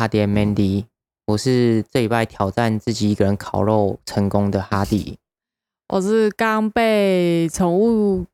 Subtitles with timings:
[0.00, 0.86] 哈迪 Mandy，
[1.26, 5.18] 我是这礼拜挑战自己一个人烤肉成功的哈迪。
[5.88, 8.24] 我是刚被宠物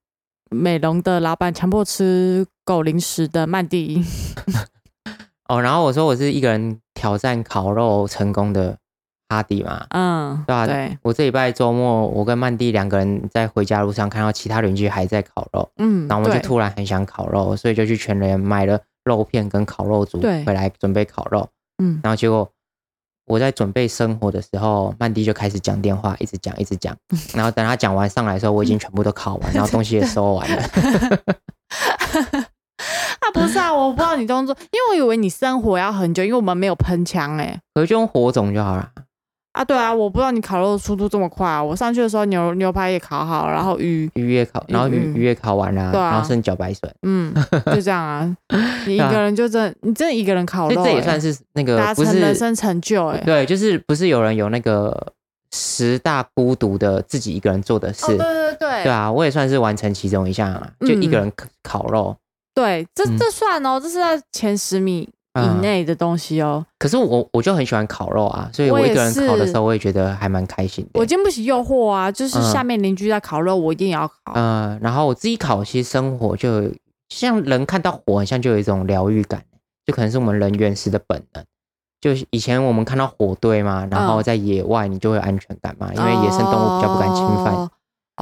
[0.48, 4.04] 美容的老板强迫吃狗零食的曼迪。
[5.48, 8.78] 哦，然后我说我是一个人挑战烤肉成功的
[9.28, 10.68] 哈迪嘛， 嗯，对吧？
[10.68, 21.48] 对，我这礼拜周末，我跟曼迪两个人在回家路上看到其他邻居还在烤肉，嗯，然后我们就突然很想烤肉，所以就去全联买了肉片跟烤肉组回来准备烤肉。
[21.78, 22.50] 嗯然后结果
[23.26, 26.96] 我在准备生火的时候，曼迪就开始讲电话，一直讲一直讲。
[27.34, 30.62] 然后等他讲完上来的时候，我已经全部都烤完，然后 东西也收完了。
[33.20, 37.58] 啊，不是啊，我不知道你动作，因为我以为你生火要很久，因为我们没有喷枪哎。
[37.74, 38.90] 可是就用火种就好了。
[39.56, 41.64] 啊，对啊，我不知道你烤肉速度这么快啊！
[41.64, 45.14] 我上去的时候牛牛排也烤好，然后鱼，鱼也烤，然后鱼嗯。
[45.14, 46.10] 鱼也烤完了，对啊。
[46.10, 47.34] 然后剩茭白笋，嗯，
[47.74, 48.36] 就这样啊。
[48.86, 51.02] 你一个人就真，你真的一个人烤肉、所以这也欸。
[51.02, 54.94] 算是那个达成人生成就哎、对，就是不是有人有那个
[55.52, 58.82] 十大孤独的自己一个人做的事，哦，对对对。
[58.84, 62.14] 对啊，我也算是完成其中一项啊，就一个嗯人烤烤肉。
[62.54, 63.16] 对，这嗯。
[63.16, 66.64] 这算哦，这是在前十米以嗯内的东西哦。
[66.78, 71.00] 可是我我就很喜欢烤肉啊，所以我一个人烤的时候，我也觉得还蛮开心的。
[71.00, 74.32] 我经不起诱惑啊，就是嗯下面邻居在烤肉，我一定也要烤。
[74.34, 76.70] 嗯，然后我自己烤，其实生活就有
[77.08, 79.42] 像人看到火，很像就有一种疗愈感，
[79.86, 81.44] 就可能是我们人原始的本能。
[82.00, 87.54] 就是以前我们看到火堆嘛，然后嗯在野外你就会有安全感嘛，因为野生动物比较不敢侵犯。
[87.54, 87.70] 哦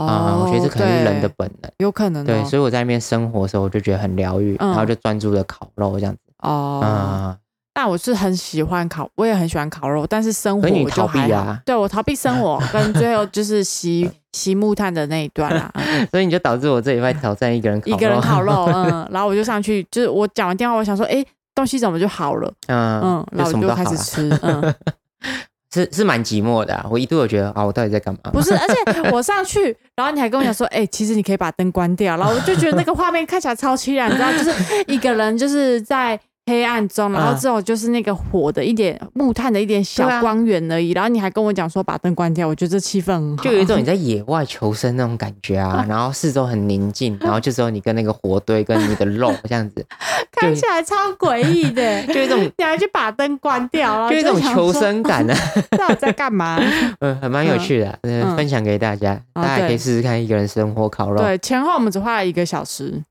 [0.06, 1.70] 啊、我觉得这可能是人的本能。
[1.78, 6.18] 有可能、哦、对，所以我在那边生活的时候，我就觉得很疗愈，嗯然后就专注的烤肉这样子。
[6.44, 6.80] 哦。
[6.82, 7.36] 啊、
[7.72, 11.42] 但我是很喜欢烤，我也很喜欢烤肉，但是生活我逃避还好。
[11.42, 15.70] 啊对我逃避生活， 跟最后就是吸吸木炭的那一段啦。
[15.74, 17.96] 嗯所以你就导致我这礼拜挑战一个人烤肉。
[17.96, 21.24] 一个人烤肉，嗯， 然后我就上去，就是我讲完电话，我想说，哎，
[21.54, 22.52] 东西怎么就好了？
[22.68, 24.74] 嗯嗯，然后我就开始吃，嗯，
[25.74, 26.86] 是是蛮寂寞的、啊。
[26.88, 28.30] 我一度有觉得啊，我到底在干嘛？
[28.32, 34.52] 不是，而且我上去，然后你还跟我讲说，哎，其实你可以把灯关掉，然后我就觉得那个画面看起来超凄凉，你知道，就是
[34.86, 36.20] 一个人就是在。
[36.46, 37.38] 黑暗中，然后嗯。
[37.38, 49.84] 之后就是那个火的一点木炭的一点小光源而已，然后你还跟我讲说把灯关掉，我觉得这气氛很好，就有一种 你在野外求生那种感觉啊， 然后四周很宁静，然后就只有你跟那个火堆跟你的肉这样子，
[50.32, 55.36] 看起来超诡异的，就有一种你还去把灯关掉，就有一种求生感啊，
[55.76, 56.58] 到底在干嘛？
[57.00, 58.34] 嗯，还蛮有趣的嗯。
[58.36, 63.02] 分享给大家，啊大家也可以试试看一个人生活烤肉，对，前后我们只花了一个小时。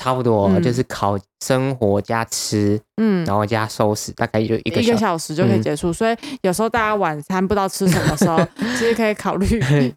[0.00, 0.62] 差不多、嗯。
[0.62, 4.92] 就是烤生活加吃，嗯，然后加收拾，大概就一个一小时。
[4.92, 8.38] 个小时就可以嗯结束，所以有时候大家晚餐不知道吃什么时候，
[8.78, 9.46] 其实可以考虑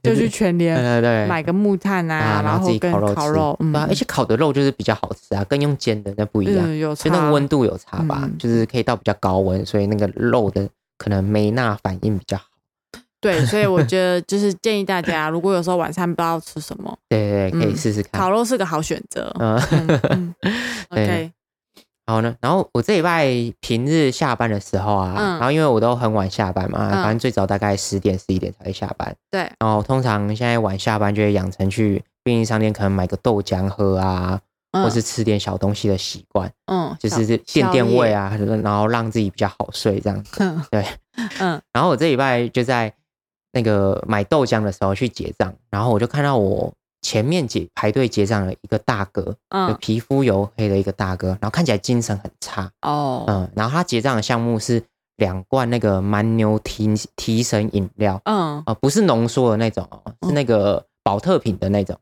[0.04, 3.76] 就去全对联对对，买个木炭啊，啊，然后自己烤肉吃，烤肉，嗯。
[3.88, 8.38] 而且烤的肉就是比较好吃啊，跟用煎的那不一样，嗯有就那个温度有差吧，嗯。
[8.38, 12.44] 就是可以到比较高温，所以那个肉的可能梅纳反应比较好。
[13.24, 18.22] 对，所以我 觉得就是建议大家，如果有时候晚餐不知道吃什么， 对对对，可以嗯试试看。
[18.22, 19.34] 烤肉是个好选择。
[19.40, 20.36] 嗯，，
[20.92, 21.32] OK，
[22.06, 23.26] 然后呢，然后我这礼拜
[23.62, 34.40] 平日下班的时候啊，嗯然后因为我都很晚下班嘛，嗯反正最早大概十点十一点才会下班，对，然后通常现在晚下班就会养成去便利商店可能买个豆浆喝啊，
[34.74, 40.22] 嗯或是吃点小东西的习惯，嗯，就是垫垫胃，啊，然后让自己比较好睡这样。
[40.24, 40.86] 子对，
[41.40, 42.94] 嗯然后我这礼拜就在
[43.54, 54.84] 那个买豆浆的时候去结账，然后我就看到我前面结排队结账的一个大哥，就嗯皮肤黝黑的一个大哥，然后看起来精神很差，哦，嗯，然后他结账的项目是
[55.18, 58.64] 两罐那个蛮牛提提神饮料，嗯。
[58.66, 61.98] 呃，不是浓缩的那种哦，是那个保特品的那种，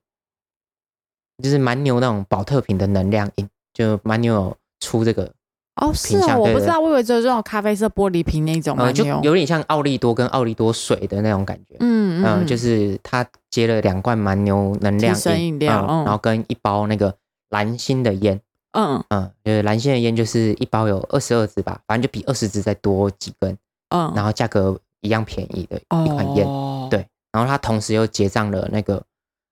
[1.43, 5.33] 就是蛮牛那种保特品的能量饮，就蛮牛有出这个，
[5.75, 9.33] 哦是品哦，我不知道，我以为只有这种咖啡色玻璃瓶那种呃，就，有。
[9.33, 16.03] 点像奥利多跟奥利多水的那种感觉，嗯嗯，就是他接了两罐蛮牛能量饮料嗯嗯。
[16.03, 17.13] 然后跟一包那个
[17.49, 18.39] 蓝心的烟，
[18.73, 19.01] 嗯。
[19.09, 23.57] 嗯，就是蓝心的烟就是一包有二十二支吧，反正就比二十支再多几根，
[23.89, 26.87] 嗯，然后价格一样便宜的一款烟，哦。
[26.91, 29.01] 对，然后他同时又结账了那个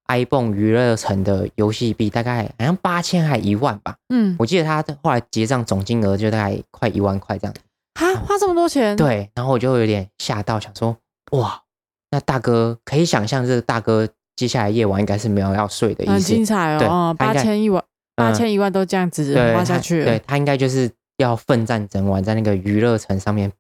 [0.10, 7.54] iPhone 娱乐城的游戏币，大概好像八千还一万吧，嗯，我记得他后来结账总金额就大概快一万块这样。
[8.00, 10.96] 哈，花这么多钱，，对，然后我就有点吓到，想说
[11.32, 11.62] 哇，
[12.12, 16.14] 那大哥可以想象，这个大哥接下来夜晚应该是没有要睡的意思。
[16.14, 16.46] 很精。
[16.46, 17.84] 彩哦，八千一万，
[18.16, 23.52] 八嗯千一万都这样子对，花下去了，对他应该就是要奋战整晚，在那个娱乐城上面，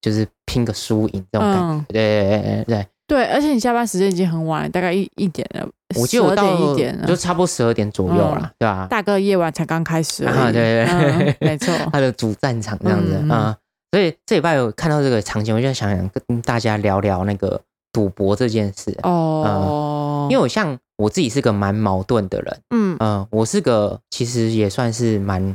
[0.00, 1.68] 就是拼个输赢这种感觉。
[1.74, 1.84] 嗯。
[1.88, 5.68] 对对对对对，对，而且你下班时间已经很晚了，大概一一点了
[6.00, 8.86] 我记得我到一点了，就差不多十二点左右啦，对吧？
[8.88, 13.54] 大哥夜晚才刚开始，啊对对对嗯 没错，他的主战场这样子啊、
[13.90, 17.60] 所以这礼拜有看到这个场景，我就想想跟大家聊聊那个
[17.92, 18.96] 赌博这件事。
[19.02, 25.54] 哦，因为我像我自己是个蛮矛盾的人，嗯嗯、我是个其实也算是蛮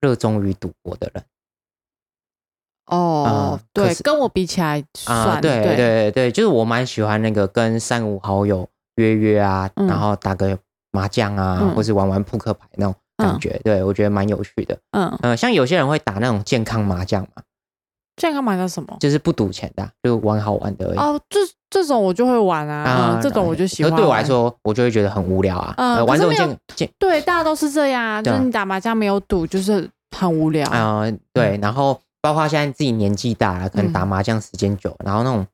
[0.00, 1.22] 热衷于赌博的人
[2.86, 10.56] 哦嗯，对，跟我比起来啊、算，对对对对，就是我蛮喜欢那个跟三五好友约约啊，嗯然后打个
[10.92, 14.76] 麻将啊，嗯或是玩玩扑克牌那种感觉，对我觉得蛮有趣的。
[14.92, 17.42] 嗯，呃，像有些人会打那种健康麻将嘛，
[18.16, 18.96] 健康麻将什么？
[19.00, 20.98] 就是不赌钱的啊、就玩好玩的而已。
[20.98, 26.04] 哦，这这种我就会玩啊，嗯这种我就喜欢对我来说，我就会觉得很无聊啊。
[26.04, 30.66] 玩这种健健对，大家都是这样啊，就是你打麻将没有赌，就是很无聊。
[30.72, 33.92] 嗯、对，然后包括现在自己年纪大了，可能嗯。
[33.92, 35.46] 打麻将时间久，然后那种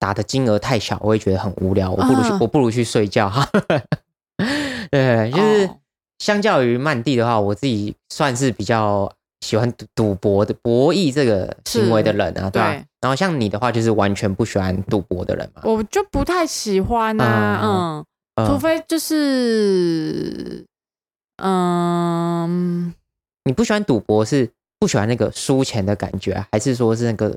[0.00, 3.48] 打的金额太小，我会觉得很无聊，我不如我不如去睡觉哈。
[4.90, 5.76] 对，就是哦
[6.18, 9.08] 相较于曼蒂的话，我自己算是比较
[9.42, 15.62] 喜欢赌赌博的博弈这个行为的人啊，对然后像你的话，就是完全不喜欢赌博的人嘛。
[15.64, 18.04] 我就不太喜欢啊，嗯，
[18.42, 18.48] 嗯。
[18.48, 20.66] 除非就是，
[21.40, 22.92] 嗯，
[23.44, 27.36] 你不喜欢赌博是不喜欢那个输钱的感觉啊，还是说是那个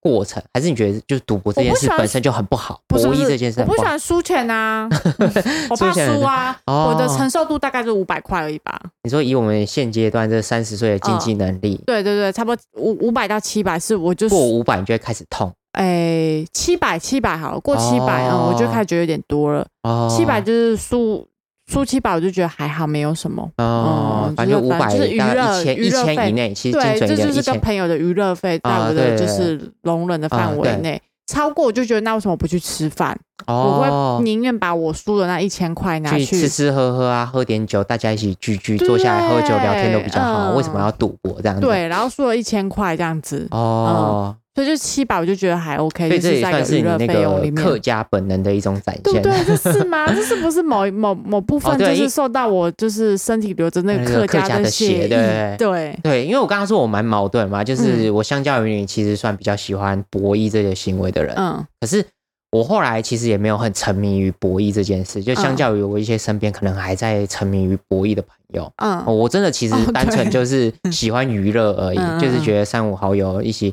[0.00, 3.82] 过程，还是你觉得就是赌博这件事本身就很不好，博弈这件事我不喜？
[3.82, 4.88] 欢输钱啊，
[5.70, 8.80] 我怕输啊，哦我的承受度大概是五百块而已吧。
[9.02, 19.66] 你说以我们现阶段这三十岁的经济能力，对对对，差不多五五百到七百是我就是过五百你就会开始痛哎七百七百好了，过七百嗯，我就开始觉得有点多了。
[19.82, 20.08] 哦。
[20.10, 21.24] 七百就是输
[21.70, 23.48] 输七百，我就觉得还好，没有什么。
[23.58, 31.00] 哦嗯，反正五百就是娱乐一千一千以内，其实精对，这就是跟朋友的娱乐费，在啊我的就是容忍的范围内。
[31.26, 33.16] 超过我就觉得，那为什么不去吃饭？
[33.46, 40.50] 我哦会，宁愿把我输的那一千块拿去吃吃喝喝啊，喝点酒，大家一起聚聚，坐下来喝酒聊天都比较好。
[40.50, 41.60] 嗯为什么要赌博这样子？
[41.60, 47.50] 对，然后输了一千块这样子，哦，所以就七百，我就觉得还 OK，所以这就是在也算是你那个。
[47.62, 49.02] 客家本能的一种展现。
[49.02, 49.56] 对不对？
[49.56, 50.06] 这是吗？
[50.12, 55.56] 这是不是某某某部分就是受到我就是身体流着那那个个客家的血血对意？
[55.56, 62.04] 对，对，因为我刚刚说我蛮矛盾嘛，嗯就是我相较于你，其实算比较喜欢博弈这些行为的人，嗯可是
[62.52, 73.72] 我后来其实也没有很沉迷于博弈这件事，就相嗯较于我一些身边可能还在沉迷于博弈的朋友，嗯哦，我真的其实哦单纯就是喜欢娱乐而已， 就是觉得三五好友一起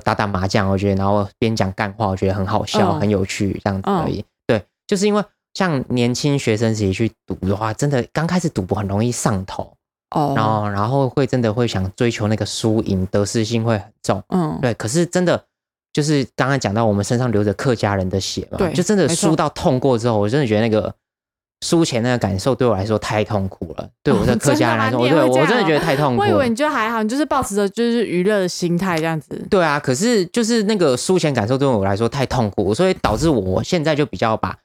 [0.00, 4.24] 打打麻将，我觉得然后边讲干话，我觉得很好笑、嗯很有趣这样子而已。
[4.46, 5.22] 对，就是因为
[5.54, 9.72] 像年轻学生自己去赌的话，真的刚开始赌博很容易上头，
[10.10, 14.22] 哦，然后然后会真的会想追求那个输赢，得失心会很重。
[14.28, 15.42] 嗯对，可是真的
[15.92, 20.94] 就是刚刚讲到我们身上流着客家人的血嘛，对就真的输到痛过之后，我真的觉得那个
[21.66, 23.88] 输钱那个感受对我来说太痛苦了。
[24.02, 26.28] 对我的哦客家人来说， 我对我真的觉得太痛苦了。
[26.28, 29.44] 我以为你就还好，你就是保持着就是娱乐的心态这样子。
[29.50, 34.56] 对啊，可是就是那个输钱感受对我来说太痛苦，所以导致我现在就比较把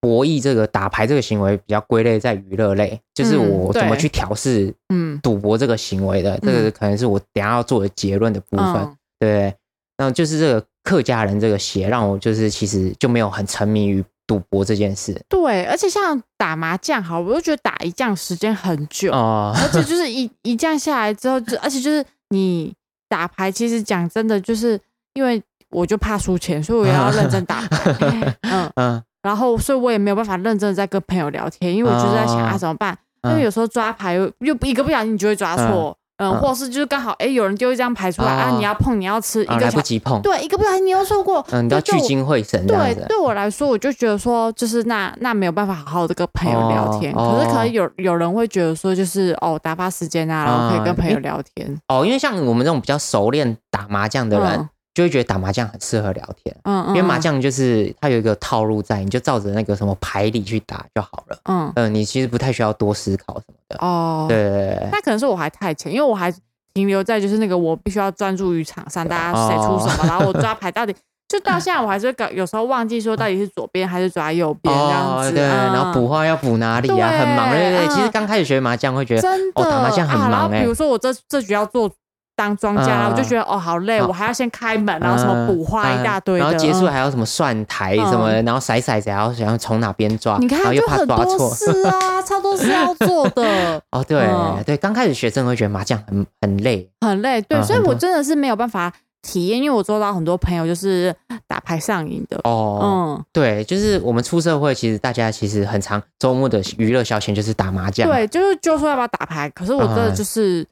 [0.00, 8.74] 博弈这个打牌这个行为比较归类在娱乐类，就是我怎么去调试嗯赌博这个行为的，这个可能是我等下要做的结论的部分。
[8.76, 9.52] 嗯对，
[9.96, 15.20] 那就是这个客家人这个血，让我就是其实就没有很沉迷于赌博这件事。
[15.28, 19.52] 对，而且像打麻将，好，我就觉得打一将时间很久，哦。
[19.56, 22.72] 而且就是一一将下来之后，就而且就是你
[23.08, 24.78] 打牌，其实讲真的，就是
[25.14, 33.36] 因为我就怕输钱，所以我也要认真打牌， 嗯，嗯，然后所以我也没有办法认真的在跟朋友聊天，因为我就是在想哦啊怎么办，因嗯。
[33.36, 36.38] 为有时候抓牌又又一个不小心你就会抓错，嗯，嗯。
[36.40, 47.12] 或是就是刚好哎有人丢一张牌出来啊，哦你要碰你要吃一啊，个来不及碰，对，一个不小心你又错过，嗯，你都要聚精会神对，对我来说，我就觉得说，就是那那没有办法好好的跟朋友聊天。
[47.14, 51.80] 哦可是可能哦有有人会觉得说，就是哦打发时间啊，然后可以跟朋友聊天。
[51.88, 61.38] 哦，因为像我们这种比较熟练打麻将的人，嗯就会觉得打麻将很适合聊天，嗯嗯，因为麻将就是它有一个套路在，你就照着那个什么牌理去打就好了。
[61.44, 63.76] 嗯嗯，你其实不太需要多思考什么的。
[63.78, 66.34] 哦，对对对对那可能是我还太浅，因为我还
[66.74, 70.92] 停留在就是那个我必须要专注于场上，大家谁出什么，然后我抓牌到底。
[71.28, 75.28] 就到现在，我还是会搞，有时候忘记说到底是左边还是抓右边这样子。
[75.28, 77.10] 哦对，嗯然后补话要补哪里啊？
[77.10, 77.86] 很忙，对对对。
[77.86, 81.90] 嗯其实刚开始学麻将会觉得，真的哦打麻将很忙欸比如说我这这局要做
[82.38, 91.18] 当庄家，嗯我就觉得哦好累，我还要先开门，然后什么补花一大堆，嗯然后结束嗯还要什么算台什么的，然后甩骰子然后想要从哪边抓，你看就很多。
[91.54, 96.88] 事啊， 超多事要做的， 哦，对嗯对，刚开始学真的会觉得麻将很很累。
[97.00, 97.42] 很累。
[97.42, 98.92] 对，所以我真的是没有办法
[99.22, 101.14] 体验，因为我做到很多朋友就是
[101.46, 102.38] 打牌上瘾的。
[102.44, 108.08] 哦，嗯，对，就是我们出社会，其实大家其实很常周末的娱乐消遣就是打麻将。
[108.08, 110.66] 对，就是就说要不要打牌，可是我真的嗯就是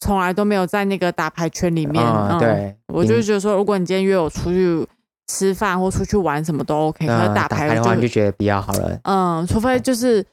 [0.00, 2.04] 从来都没有在那个打牌圈里面。
[2.04, 4.86] 嗯，嗯，对，我就觉得说，如果你今天约我出去
[5.26, 10.24] 吃饭或出去玩，什么都 OK，可是嗯，打牌的话你就就觉得比较好了，嗯，除非就是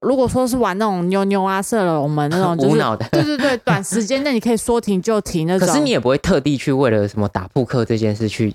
[0.00, 3.06] 如果说是玩那种妞妞啊、射龙门那种， 就是无脑的。
[3.12, 5.68] 对对对，短时间内你可以说停就停那 种。
[5.68, 8.54] 可是你也不会特地去为了什么打扑克这件事去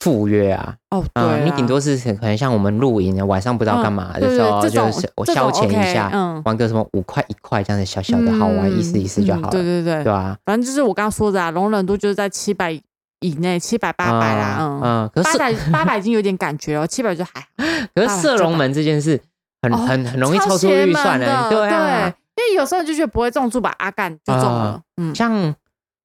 [0.00, 4.80] 赴约啊，哦，对嗯，你啦顶多是可能像我们露营，晚上不知道干嘛的时候，就是
[5.14, 10.36] 我这种消遣一下，嗯，玩个什么五块一块这样的小小的好玩，意思意思就好了，嗯对对对，对吧？
[10.44, 12.72] 反正就是我刚刚说的啊，容忍度就是在七百
[13.20, 17.46] 以内，七百八百啦，嗯，嗯，可是八百八百已经有点感觉了，七百就还好。
[17.94, 19.20] 可是射龙门这件事
[19.60, 25.54] 很哦很很容易超出邪预算门的，对啊，因为有时候你就觉得不会中注吧，阿干就中了啊，嗯，像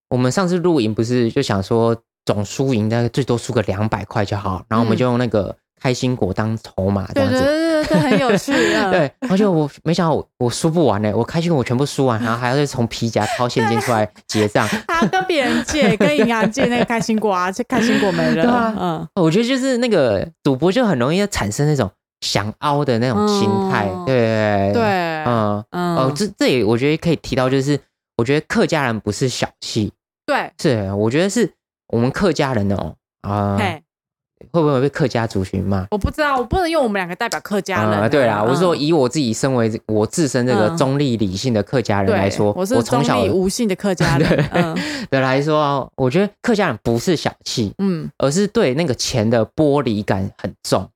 [0.10, 5.00] 我们上次露营不是就想说总输赢大概最多输个两百块就好，然后我们嗯。
[5.00, 7.40] 就用那个开心果当筹码这对对样子。
[7.44, 8.92] 对对对，很有趣， 嗯。
[8.92, 14.68] 对，而且我没想到我我输不完呢，我开心果我全部输完， 然后还要再从皮夹掏现金出来结账。
[14.88, 21.92] 他要跟别人借，跟银行借那个开心果啊，这开心果没了，对啊嗯，我觉得就是那个赌博就很容易产生那种
[22.22, 24.06] 想凹的那种心态，嗯。
[24.06, 24.72] 对。
[24.74, 24.84] 对，
[25.26, 25.64] 嗯。
[25.70, 27.80] 嗯，哦，这这也我觉得可以提到，就是
[28.18, 29.92] 我觉得客家人不是小气，
[30.26, 31.52] 对，是我觉得是
[31.88, 33.82] 我们客家人哦啊、嘿，
[34.52, 35.88] 会不会被客家族群骂？
[35.92, 38.80] 我不知道，我不能用我们两个代表客家人对啦，我是说嗯。
[38.80, 44.78] 以我自己身为我自身这个嗯中立理性的客家人对来说，我是中立无性的客家人， 嗯。
[45.10, 50.88] 的来说，我觉得客家人不是小气，嗯，而是对那个钱的剥离感很重。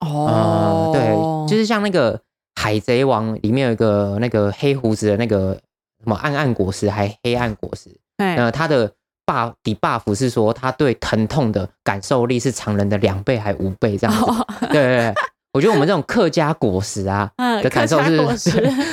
[0.00, 2.16] 哦啊，，对，就是像那个
[2.54, 5.54] 《海贼王》里面有一个那个黑胡子的那个
[6.02, 8.92] 什么暗暗果实还黑暗果实，哎，呃，他的
[9.28, 14.32] buff 底 buff 是说他对疼痛的感受力是常人的两倍还五倍这样子。
[14.60, 15.14] 对对对，
[15.52, 18.16] 我觉得我们这种客家果实啊嗯的感受是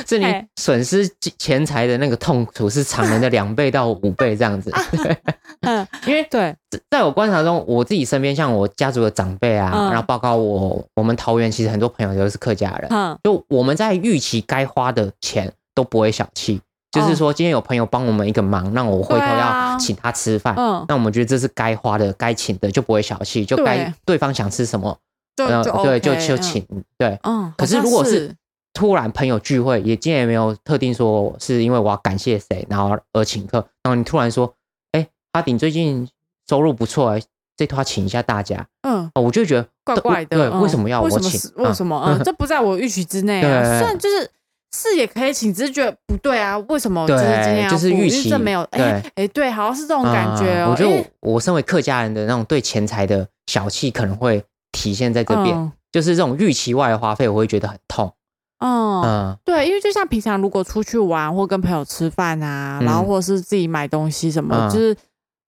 [0.06, 4.72] 是你嘿损失钱财的那个痛楚是常人的两倍到五倍这样子。
[4.92, 5.18] 对，
[5.62, 6.56] 嗯，因为对，
[6.90, 16.60] 在我观察中，我自己身边像我家族的长辈啊，嗯然后包括我我们桃园其实很多朋友都是客家人，嗯就我们在预期该花的钱都不会小气。
[16.96, 24.98] 就是说，今天有朋友帮我们一个忙，那我回头要请他吃饭，嗯，那我们觉得这是该花的、该请的，就不会小气，就该对对方想吃什么，
[25.36, 25.46] 就
[25.84, 26.66] 对，就就请。
[26.98, 28.34] 对，嗯，可是如果是
[28.74, 34.54] 突然朋友聚会，也今天也没有特定说是因为我要感谢谁，然后而请客，然后你突然说，
[34.94, 36.08] 哎，阿鼎最近
[36.50, 37.22] 收入不错，哎，
[37.58, 39.10] 这拖请一下大家，嗯。
[39.14, 41.52] 哦，我就觉得怪怪的，对，嗯为什么要我请？
[41.56, 42.02] 为什么？
[42.06, 43.62] 嗯，这不在我预期之内啊。
[43.82, 44.30] 然就是
[44.76, 46.58] 是也可以请，只是觉得不对啊。
[46.68, 48.62] 为什么就是今天要就是预期这没有？
[48.72, 50.90] 哎哎，对，好像是这种感觉我觉得
[51.22, 58.12] 我我身为客家人的那种对钱财的小气，可能会体现在这边，嗯就是这种预期外的花费，我会觉得很痛。
[58.60, 64.96] 嗯，嗯对，因为就像平常如果出去玩或跟朋友吃饭啊，然后嗯或者是自己买东西什么，嗯就是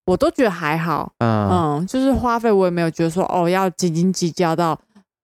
[0.05, 1.12] 我都觉得还好。
[1.19, 4.79] 嗯嗯，就是花费我也没有觉得说哦要斤斤计较到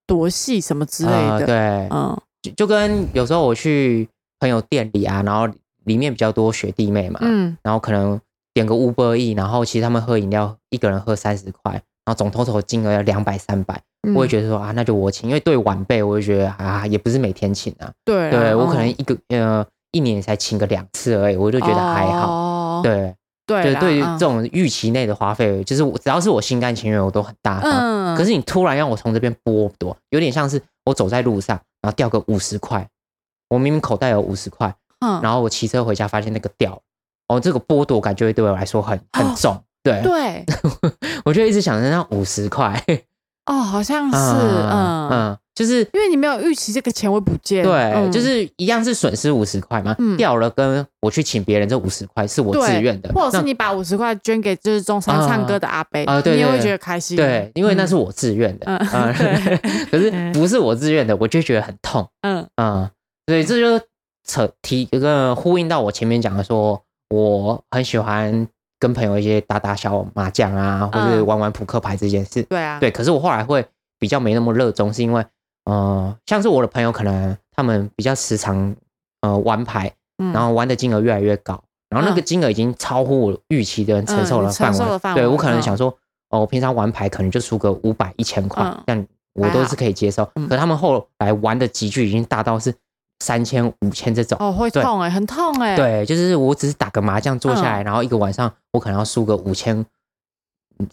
[0.05, 1.37] 多细什么之类的。
[1.37, 4.07] 呃对，嗯就就跟有时候我去
[4.39, 5.47] 朋友店里啊，然后
[5.85, 7.57] 里面比较多学弟妹嘛，嗯。
[7.63, 8.19] 然后可能
[8.53, 18.29] 点个 Uber E，然后其实他们喝饮料一个人喝三十块，然后总 total 金额要两百三百，嗯，我会觉得说啊，那就我请，因为对晚辈，我就觉得啊，也不是每天请啊，对。
[18.29, 22.27] 对我可能嗯一个呃一年才请个两次而已，我就觉得还好。
[22.27, 24.17] 哦、对对啦对对于嗯。
[24.19, 27.71] 这种预期内的花费，就是我只要是我心甘情愿，我都很大方。
[27.71, 32.89] 嗯，可是你突然让我从这边剥夺，有点像是我走在路上，然后掉个五十块，
[33.49, 36.81] 我明明口袋有五十块，嗯然后我骑车回家发现那个掉了，
[37.27, 39.63] 哦，这个剥夺感就会对我来说很很哦重。
[39.83, 40.45] 对，对
[41.25, 42.81] 我就一直想着那五十块，
[43.45, 45.09] 哦，好像是嗯嗯。
[45.11, 48.11] 嗯，就是因为你没有预期这个钱会不见，对，嗯。
[48.11, 50.15] 就是一样是损失五十块嘛，嗯。
[50.17, 59.57] 掉了跟我去请别人这五十块是我自愿的，或者是你把五十块捐给就是中山唱歌的阿贝，啊对对你也会觉得开心，对，因为那是嗯我自愿的，嗯嗯对。
[59.91, 62.47] 可是不是我自愿的，我就觉得很痛，嗯。
[62.55, 62.89] 嗯，
[63.27, 63.85] 所以这就
[64.25, 68.47] 扯提一个呼应到我前面讲的说，我很喜欢
[68.83, 73.65] 跟朋友一些打打小麻将啊，或者嗯玩玩扑克牌这件事，对啊，对，可是我后来会
[73.97, 75.25] 比较没那么热衷，是因为，
[75.63, 78.75] 呃，像是我的朋友可能他们比较时常
[79.21, 80.33] 呃玩牌，嗯。
[80.33, 85.21] 然后玩的金额越来越高，然后那个嗯金额已经超乎我预期的承受嗯你承的范围。
[85.21, 85.61] 对我可能嗯。
[85.61, 85.87] 想说，
[86.27, 90.29] 哦，我平常玩牌可能就输个五百、一千块嗯，但我都是可以接受。
[90.35, 90.49] 嗯。
[90.49, 92.75] 可他们后来玩的集聚已经大到是
[93.23, 94.37] 三千、五千这种。
[94.41, 97.63] 哦会痛哎，很痛哎，对，就是我只是打个麻将坐下嗯。
[97.63, 99.85] 来，然后一个晚上我可能要输个五千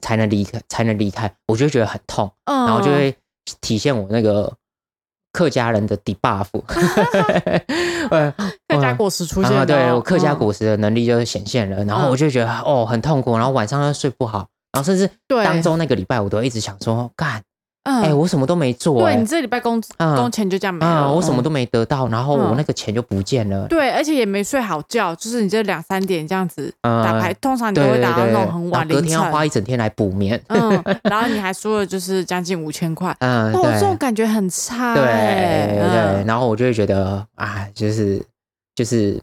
[0.01, 2.31] 才能离开，才能离开，我就会觉得很痛。
[2.45, 3.17] 嗯，然后就会
[3.61, 4.53] 体现我那个
[5.33, 6.47] 客家人的 debuff，
[8.11, 8.33] 呃
[8.69, 10.39] 客家果实出现了哦，啊，对我客家嗯。
[10.39, 15.45] 果实的能力就显现了，然后我就觉得哦很痛苦，然后晚上又睡不好，然后甚至对。
[15.45, 17.43] 当周那个礼拜我都一直想说，干，
[17.85, 19.15] 嗯，哎，我什么都没做，哎。
[19.15, 20.15] 对你，这礼拜工嗯。
[20.17, 22.55] 工钱就这样没啊，了，嗯我什么都没得到，然后我嗯。
[22.57, 30.71] 那个钱就不见了，对，而且也没睡好觉，就是你这两三点这样子呃打牌，通常你都会打到对，那种很晚隔天要花，一整天来补眠，嗯，
[31.05, 36.27] 然后你还输了就是将近五千块，嗯，我，这种感觉很差对欸，对，嗯。
[36.27, 38.23] 然后我就会觉得啊，就是
[38.75, 39.19] 就是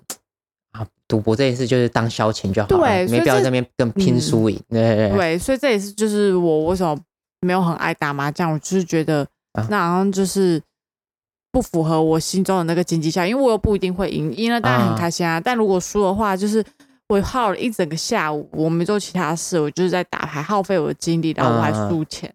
[0.71, 4.21] 啊，赌博这件事就是当消遣就好了，对没必要在那边跟拼嗯。
[4.21, 5.11] 输赢，对。
[5.15, 6.97] 对，所以这也是就是我为什么
[7.41, 9.67] 没有很爱打麻将，我就是觉得啊。
[9.69, 10.61] 那好像就是
[11.51, 14.97] 不符合我心中的那个经济效益，因为我又不一定会赢，赢了当然很啊。
[14.97, 16.63] 开心啊，但如果输的话，就是
[17.07, 22.33] 我耗了一整个下午，我没做其他事，我就是在打牌，耗费我的精力，然后我还啊输钱，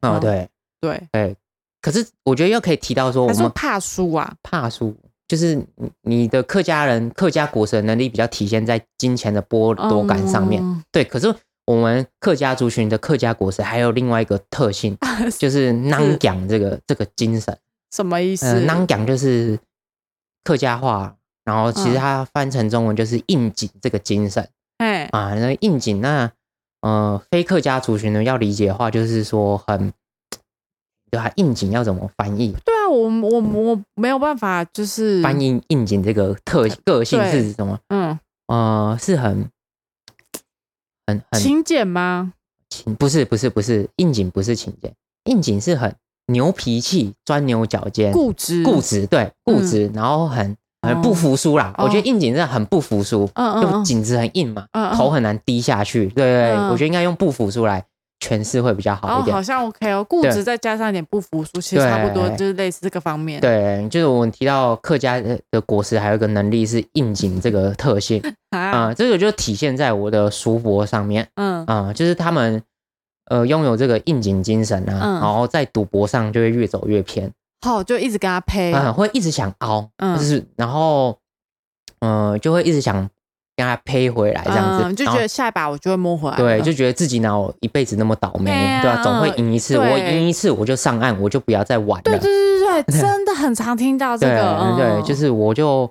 [0.00, 0.48] 嗯嗯对。
[0.78, 1.36] 对，对。
[1.80, 4.94] 可是我觉得又可以提到说，我们还是怕输啊，怕输，
[5.26, 10.62] 就是你你的客家人客家果实能力比较体现在金钱的剥夺感上面。
[10.62, 10.82] 嗯。
[10.92, 11.34] 对，可是
[11.66, 14.96] 我们客家族群的客家果实还有另外一个特性，
[15.38, 17.56] 就是囊讲这个这个精神。
[17.94, 18.46] 什么意思？
[18.46, 19.58] 呃，囊讲就是
[20.44, 25.34] 客家话，然后其实嗯它翻成中文就是应景这个精神哎，啊。
[25.34, 26.30] 那应景那
[26.82, 29.92] 呃非客家族群呢要理解的话，就是说很
[31.10, 32.54] 对啊，应景要怎么翻译？
[32.64, 37.78] 对啊，我我我没有办法，就是翻译应景这个特个性是什么？
[37.88, 38.18] 嗯，
[38.48, 39.48] 呃，是很
[41.06, 42.32] 很很勤俭吗？
[42.68, 44.92] 勤，不是不是不是，应景不是勤俭，
[45.24, 45.94] 应景是很
[46.26, 51.72] 牛脾气、钻牛角尖、固执，固执，对固执，然后很很不服输啦。
[51.78, 56.06] 哦我觉得应景真的很不服输，就嗯嗯嗯颈子很硬嘛，嗯嗯头很难低下去。
[56.08, 57.84] 对对对，嗯我觉得应该用不服输来
[58.20, 59.42] 诠释会比较好一哦，点好。
[59.42, 63.40] 像 OK 哦，固执再加上一点不服输，其实差不多就是类似这个方面。
[63.40, 72.62] 对，就是我们提到客家的果实，还有一个能力是应景这个特性 啊，啊、这个就体现在我的叔伯上面嗯啊、就是他们
[73.26, 81.18] 呃拥有这个应景精神啊，嗯然后在赌博上就会越走越偏，好，就一直跟他配，嗯，会一直想凹，嗯就是然后
[82.00, 83.08] 嗯、呃就会一直想
[83.56, 86.36] 跟他呸回来这样子，嗯，就觉得下一把我就会摸回来。
[86.36, 92.02] 对，就觉得自己哪有一辈子那么倒霉，对吧、总会赢一次，我赢一次我就上岸，我就不要再玩了。
[92.02, 95.90] 对对对对对， 真的很常听到这对个，嗯对，就是我就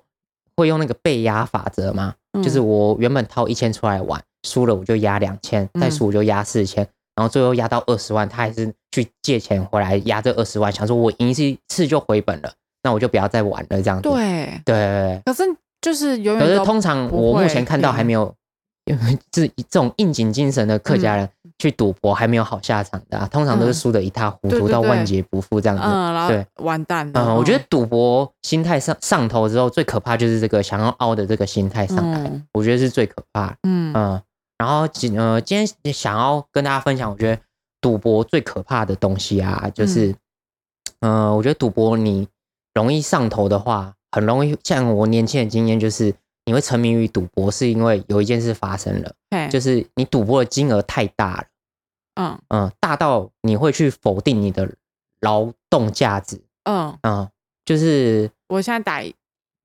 [0.55, 12.51] 会用那个被压法则嘛，嗯就是我原本掏一千出来玩，输了我就压两千，再嗯输我就压四千，然后最后压到二十万，他还是去借钱回来压这二十万，想说我赢一次就回本了，
[12.83, 14.03] 那我就不要再玩了这样子。
[14.09, 15.43] 对，对对可是
[15.85, 18.33] 就是永对，可是通常我目前看到还没有，
[18.89, 25.83] 因为这这种应景精神的客家人去赌博还没有好下场的、啊，通常都是嗯输得一塌糊涂到万劫不复这样子。
[25.85, 27.13] 嗯，然对后完蛋了。
[27.21, 33.57] 嗯，我觉得赌博心态上上头之后，最可怕就是这个想要凹的这个心态上来，嗯我觉得是最可怕的。
[33.63, 34.21] 嗯嗯，
[34.57, 37.41] 然后今呃今天想要跟大家分享，我觉得
[37.79, 40.09] 赌博最可怕的东西啊，就是，
[41.01, 42.27] 嗯、呃，我觉得赌博你
[42.73, 46.15] 容易上头的话，很容易像我年轻的经验就是。
[46.47, 49.47] 你会沉迷于赌博，是因为有一件事发生了，嘿。
[49.49, 51.45] 就是你赌博的金额太大了，
[52.21, 52.39] 嗯。
[52.49, 54.71] 嗯，大到你会去否定你的
[55.21, 57.27] 劳动价值，嗯，嗯，
[57.65, 59.01] 就是我现在打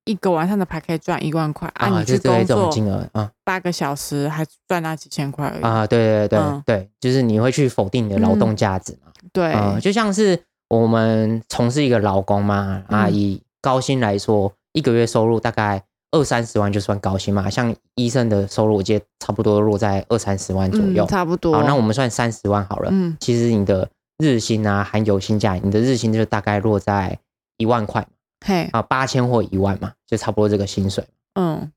[0.06, 5.62] 一个晚上的牌可以赚一万块，啊，啊，你去就这工作种金额啊八个小时还赚那几千块而已。
[5.62, 21.52] 啊，对对对嗯对，就是你会去否定你的劳动价值嘛，对，嗯，就像是我们从事一个劳工嘛，啊，嗯以高薪来说，一个月收入大概二三十万就算高薪嘛，像医生的收入我记得差不多落在二三十万左右嗯，，差不多。
[21.54, 27.18] 好，那我们算三十万好了，嗯其实你的日薪啊含有薪假，你的日薪就大概落在
[27.58, 28.06] 一万块
[28.44, 31.04] 嘿啊，八千或一万嘛，就差不多这个薪水。
[31.34, 31.70] 嗯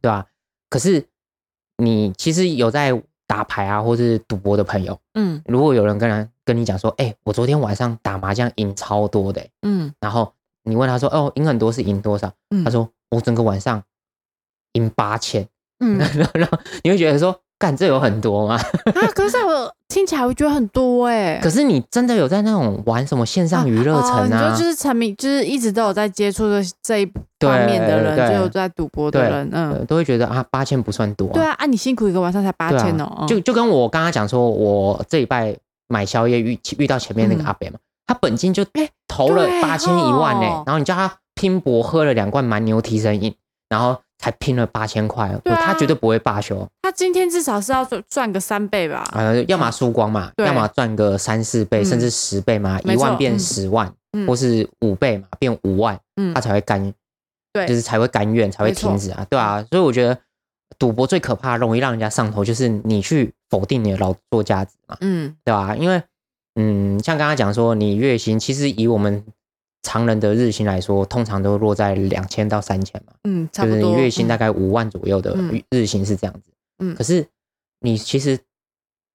[0.00, 0.24] 对吧、
[0.70, 1.04] 可是
[1.76, 10.32] 你其实有在打牌啊，或是赌博的朋友，嗯如果有人跟人跟你讲说，哎、我昨天晚上打麻将赢超多的欸、嗯然后
[10.64, 12.30] 你问他说，哦，赢很多是赢多少？
[12.50, 13.82] 嗯，他说我整个晚上
[14.74, 15.46] 赢八千，
[15.80, 18.54] 嗯 然后然后你会觉得说，干这有很多吗？
[18.56, 21.40] 啊，可是我听起来我觉得很多哎。
[21.42, 24.54] 可是你真的有在那种玩什么线上娱乐城哦你啊？
[24.54, 27.06] 说就是沉迷，就是一直都有在接触这这一
[27.40, 35.56] 方面的人，对就有在赌博的人，嗯，呃都会觉得啊，八千不算多、对啊，啊，你辛苦一个晚上才八千哦，嗯就就跟我刚刚讲说，我这一拜
[35.88, 37.78] 买宵夜遇遇到前面那个嗯阿北嘛，
[38.10, 38.66] 他本金就
[39.06, 43.32] 投了八千一万呢、哦然后你叫他拼搏喝了两罐蛮牛提神饮，
[43.68, 49.08] 然后才拼了八千块，他绝对不会罢休，他今天至少是要赚赚个三倍吧？
[49.12, 51.84] 呃，要么输光嘛，要么赚个三四倍嗯。
[51.84, 53.38] 甚至十倍嘛，一万变嗯。
[53.38, 54.26] 十万，嗯。
[54.26, 56.34] 或是五倍嘛，变五万，嗯。
[56.34, 56.92] 他才会甘，
[57.52, 57.64] 对。
[57.68, 60.18] 就是才会甘愿，才会停止啊，对啊，所以我觉得
[60.80, 65.36] 赌博最可怕、容易让人家上头，就是你去否定你的劳作价值嘛，嗯。
[65.44, 66.02] 对吧、因为
[66.54, 69.24] 嗯，像刚刚讲说，你月薪其实以我们
[69.82, 73.90] 常人的日薪来说，通常都落在两千到三千嘛，嗯，差就是不多。
[73.90, 76.50] 你月薪大嗯概五万左右的嗯日薪是这样子。
[76.82, 77.26] 嗯可是
[77.80, 78.38] 你其实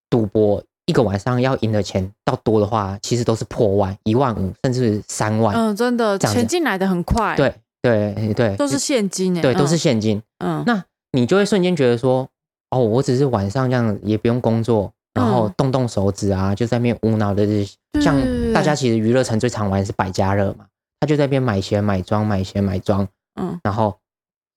[0.10, 5.56] 赌博一个晚上要赢的钱到多的话，其实都是破万、一万五，甚至三万。
[5.56, 10.22] 嗯，真的钱进来的很快，，对对对，都是现金诶，对，都是嗯现金。
[10.40, 12.30] 嗯那你就会瞬间觉得说，
[12.70, 15.54] 哦，我只是晚上这样也不用工作，然后嗯。
[15.58, 17.66] 动动手指啊，就在那边无脑的日
[18.02, 18.16] 像
[18.54, 20.66] 大家其实娱乐城最常玩是百家乐嘛，
[21.00, 23.08] 他就在那边买鞋、买装、买鞋、买装，
[23.42, 23.60] 嗯。
[23.64, 23.98] 然后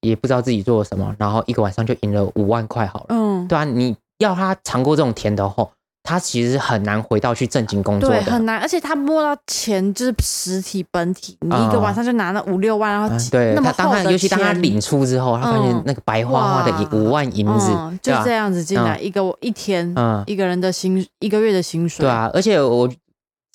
[0.02, 3.06] 也不知道自己做了什么，然后一个晚上就赢了五万块好了。
[3.08, 5.70] 嗯，对啊，你要他尝过这种甜头后，
[6.08, 8.32] 他其实很难回到去正经工作对，的。
[8.32, 15.82] 很难，而且他摸到钱就是实体本体，你一个晚上就拿了五六万，然后嗯对他，那么当他尤其当他领出之后，他发现嗯。
[15.84, 19.04] 那个白花花的五万银子，嗯，就这样子进来嗯。
[19.04, 22.88] 一个一天嗯，一个人的薪一个月的薪水，对，啊，而且我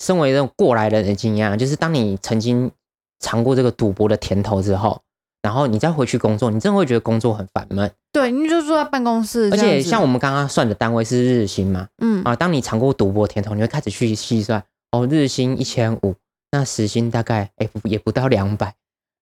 [0.00, 2.70] 身为这种过来人的经验啊，就是当你曾经
[3.18, 5.00] 尝过这个赌博的甜头之后，
[5.44, 7.90] 然后你再回去工作，你真的会觉得工作很烦闷。
[8.10, 12.24] 对，你就坐在办公室而且像我们刚刚算的单位是日薪嘛，嗯。
[12.24, 16.14] 啊，当你尝过赌博甜头，你会开始去细算，哦，日薪一千五，
[16.50, 18.74] 那时薪大概哎不也不到两百，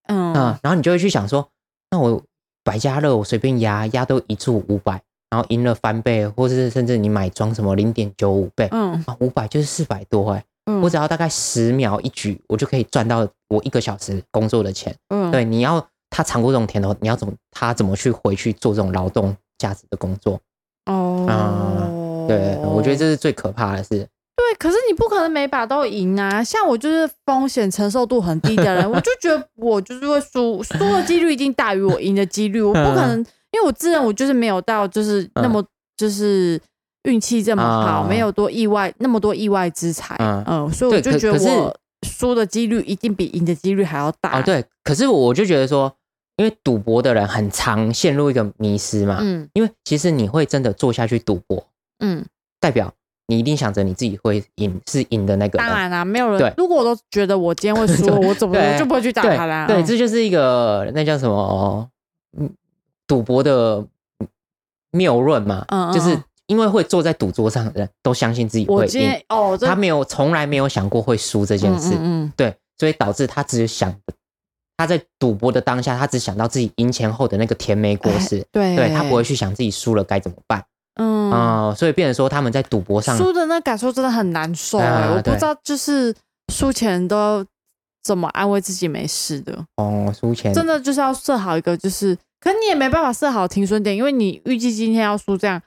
[0.07, 0.33] 嗯。
[0.33, 1.49] 啊，然后你就会去想说，
[1.91, 2.23] 那我
[2.63, 8.93] 百家乐我随便压压都一注五百，然后赢了翻倍，或是甚至你买装什么零点九五倍，嗯。
[9.09, 14.95] 啊，五百就是四百多哎、嗯，我只要大概十秒一局，我就可以赚到我一个小时工作的钱。
[15.09, 15.33] 嗯。
[15.33, 20.39] 对，你要他尝过这种甜头，你要怎么他怎么去回去做这种劳动价值的工作？
[20.87, 24.07] 哦，对，我觉得这是最可怕的事。
[24.35, 26.43] 对，可是你不可能每把都赢啊！
[26.43, 32.61] 像我就是风险承受度很低的人， 我就觉得我就是会输，输的几率一定大于我赢的几率。
[32.61, 33.19] 我不可能，
[33.53, 35.65] 因为我自认我就是没有到就是那么
[35.97, 36.61] 就是
[37.05, 44.41] 运气这么好，嗯没有多意外那么多意外之财，嗯嗯，所以我就觉得我输的几率一定比赢的几率还要大。
[44.41, 45.95] 哦，，对，可是我就觉得说，
[46.37, 51.65] 因为赌博的人很常陷入一个迷失嘛，嗯因为其实你会真的做下去赌博，
[52.01, 52.25] 嗯，
[52.59, 52.93] 代表
[53.27, 55.67] 你一定想着你自己会赢，是赢的那个人。
[55.69, 56.53] 当然啦、没有人对。
[56.57, 59.67] 如果我都觉得我今天会输， 我怎么就不会去打对他啦？
[59.67, 61.89] 对，嗯这就是一个那叫什么，
[62.39, 62.51] 嗯，
[63.07, 63.85] 赌博的
[64.91, 73.95] 谬论嘛，嗯嗯就是嗯因为会坐在赌桌上的人都相信自己会赢，哦，他没有从来没有想过会输这件事，嗯嗯对，所以导致他只想
[74.83, 78.77] 他在赌博的当下，他只想到自己赢钱后的那个甜美果实，嗯对。
[78.77, 80.65] 对他不会去想自己输了该怎么办
[80.97, 81.31] 嗯。
[81.31, 86.15] 啊、所以变成说他们在赌博上，输的那感受真的很难受哎、啊我不知道就是
[86.53, 87.45] 输钱都
[88.03, 95.63] 怎么安慰自己没事的，哦输钱，真的就是要设好一个就是，可你也没办法设好停损点，因为你预计今天要输这样，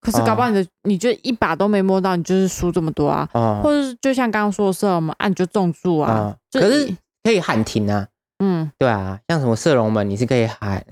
[0.00, 3.60] 可是搞不好你的、你就一把都没摸到，你就是输这么多啊，哦。
[3.64, 6.94] 或者是就像刚刚说的射嘛，啊你就中注啊，可是
[7.24, 8.06] 可以喊停啊，
[8.40, 8.70] 嗯。
[8.76, 10.84] 对啊，像什么射龙门，你是可以喊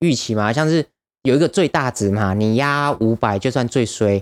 [0.00, 0.84] 预期嘛，像是
[1.22, 4.18] 有一个最大值嘛，你压五百，就算最衰，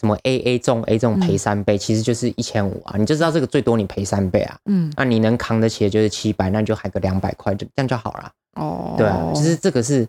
[0.00, 4.92] 什么 A A 中 A 中赔三倍，其实就是一千五啊，你就知道这个最多你赔三倍啊，嗯。
[4.96, 8.30] 那你能扛得起的就是七百，那你就喊个两百块，就这样就好了。
[8.54, 10.06] 哦，对啊，就是这个是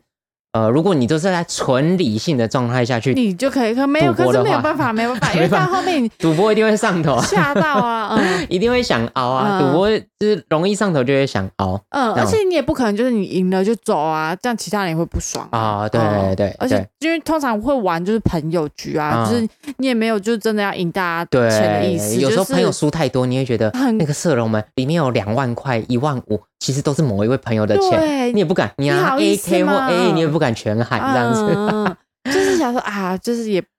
[0.57, 7.13] 呃，如果你都是在纯理性的状态下去你就可以，可没有，可是没有办法， 没有办法，因为到后面你 赌博，一定会上头。
[7.13, 8.45] 啊，吓到啊，嗯。
[8.49, 9.61] 一定会想熬啊，嗯。
[9.61, 9.89] 赌博
[10.19, 19.29] 就是容易上头，就会想熬嗯，而且你也不可能就是你赢了就走啊，这样其他人也会不爽啊，对对对而且因为通常会玩就是朋友局啊，嗯。
[19.29, 31.97] 就是你也没有就是真的要赢大家对，钱的意思，有时候朋友输太多，你会觉得很那个色龙门里面有两万块、一万五，其实都是某一位朋友的钱，你也不敢，你你拿好意 A 思 K 或吗 A，你也不敢全喊这样子。
[32.31, 33.63] 就是想说啊，就是也。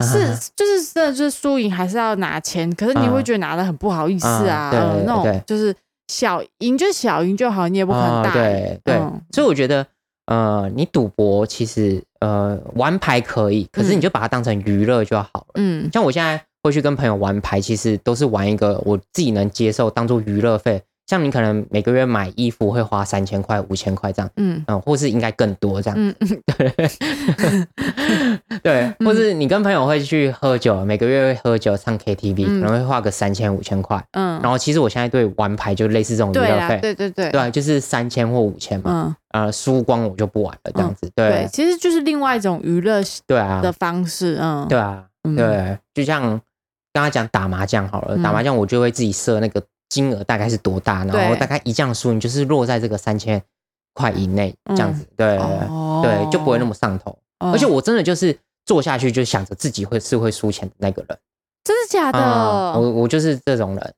[0.00, 4.70] 是啊，就是真的，就是输赢还是要拿钱，可是你会觉得拿的很不好意思啊，
[5.04, 5.74] 那种就是
[6.06, 8.78] 小赢就小赢就好，你也不可能啊大赢。
[8.84, 8.96] 对
[9.32, 9.84] 所以我觉得，
[10.26, 15.46] 呃，你赌博其实呃玩牌可以，可是你就把它当成娱乐就好了。
[15.54, 20.80] 嗯像我现在会去跟朋友玩牌，其实都是玩一个我自己能接受，当做娱乐费。
[21.08, 24.62] 像你可能每个月买衣服会花三千块、五千块这样，嗯。
[24.66, 25.96] 嗯，或是应该更多这样。
[25.98, 26.14] 嗯。
[26.20, 26.72] 嗯对
[28.62, 32.60] 对，或是你跟朋友会去喝酒，每个月会喝酒、唱 KTV，、嗯。
[32.60, 34.04] 可能会花个三千、五千块。
[34.12, 36.94] 嗯，然后其实我现在对玩牌就类似这种娱乐费，对。
[36.94, 41.10] 对对，就是三千或五千嘛，嗯，呃，输光我就不玩了这样子。
[41.14, 45.34] 对，对，其实就是另外一种娱乐对啊，的方式，嗯，对啊，嗯。
[45.34, 46.20] 对，就像
[46.92, 48.22] 刚刚讲打麻将好了，嗯。
[48.22, 53.42] 打麻将我就会自己设那个金额大概是多大，然后大概一降输你就是落在这个三千
[53.94, 56.00] 块以内这样子，对对对哦。
[56.04, 57.18] 对，就不会那么上头。
[57.38, 57.52] 嗯。
[57.52, 61.18] 而且我真的就是做下去就想着自己会是会输钱的那个人，
[61.64, 62.18] 真的假的？
[62.18, 63.94] 啊我我就是这种人，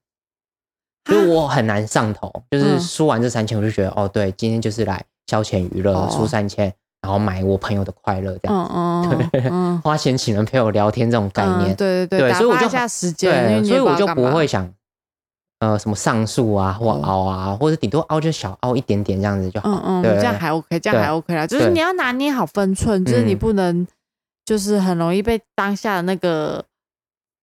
[1.07, 2.81] 所以我很难上头，就是嗯。
[2.81, 6.09] 输完这三千，我就觉得哦，对，今天就是来消遣娱乐，哦。
[6.11, 6.73] 输三千，
[7.03, 9.81] 然后买我朋友的快乐这样，嗯 嗯嗯嗯。
[9.83, 11.73] 花钱请人陪我聊天这种概念。
[11.73, 14.73] 嗯，对对对，打所以我就发下时间，对，所以我就不会想。
[15.61, 19.69] 呃，什么上诉啊，或哦凹啊，或者顶多凹就小凹一点点这样子就好。
[19.69, 21.47] 嗯嗯，这样还 OK，这样还 OK 啦。
[21.47, 23.87] 就是你要拿捏好分寸，就是你嗯不能
[24.45, 26.65] 就是很容易被当下的那个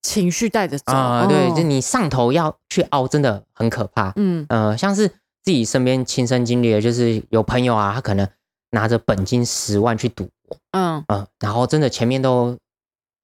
[0.01, 4.11] 情绪带着走啊、对，就嗯你上头要去凹，真的很可怕。
[4.15, 5.07] 嗯呃，像是
[5.43, 8.27] 自己身边亲身经历的，就是有朋友啊，他可能
[8.71, 12.57] 拿着本金十万去赌博，嗯嗯、然后真的前面都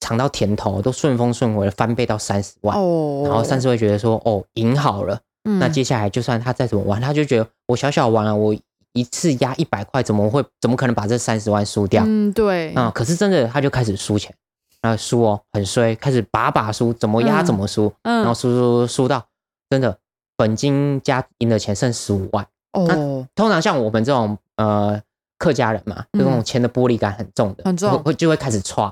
[0.04, 8.54] 尝到甜头，都顺风顺水的翻倍到三十万，哦，然后三十会觉得说，哦，赢好了，嗯那接下来就算他再怎么玩，他就觉得我小小玩了，我
[8.92, 12.04] 一次压一百块，怎么会怎么可能把这三十万输掉？
[12.06, 14.36] 嗯对啊、可是真的他就开始输钱，
[14.82, 19.24] 啊输哦，很衰，开始把把输，怎么压嗯怎么输，然后嗯输输输到
[19.70, 19.98] 真的
[20.36, 22.46] 本金加赢的钱剩十五万。
[22.74, 25.02] 哦通常像我们这种呃
[25.38, 28.92] 客家人嘛，就那种钱的玻璃感很重的，嗯很重就会开始歘。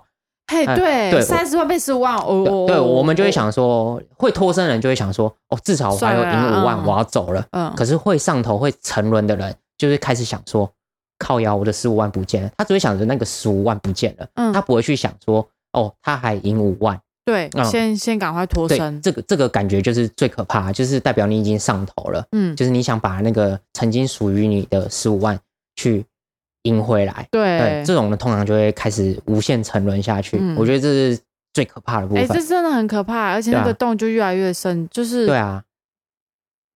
[0.51, 3.31] 嘿哎对对三十万变十五万哦对，我们就会哦。
[3.31, 6.85] 想说，会脱身的人就会想说，哦，至少我还有赢五万，嗯。
[6.85, 7.45] 我要走了。
[7.51, 7.73] 嗯。
[7.73, 10.69] 可是会上头、会沉沦的人，就是开始想说，
[11.17, 12.51] 靠腰，我的十五万不见了。
[12.57, 14.51] 他只会想着那个十五万不见了，嗯。
[14.51, 16.99] 他不会去想说，哦，他还赢五万。
[17.23, 17.63] 对嗯。
[17.63, 19.01] 先先赶快脱，身。
[19.01, 22.53] 这个这个感觉就是最可怕，就是代表你已经上头了，嗯。
[22.57, 25.39] 就是你想把那个曾经属于你的十五万
[25.77, 26.05] 去
[26.63, 27.28] 赢回来。
[27.32, 30.38] 对，对这种的，通常就会开始无限沉沦下去。
[30.39, 31.19] 嗯我觉得这是
[31.54, 32.38] 最可怕的部分哎分。
[32.38, 35.63] 这真的很可怕，而且那个洞就越来越深，就是对啊，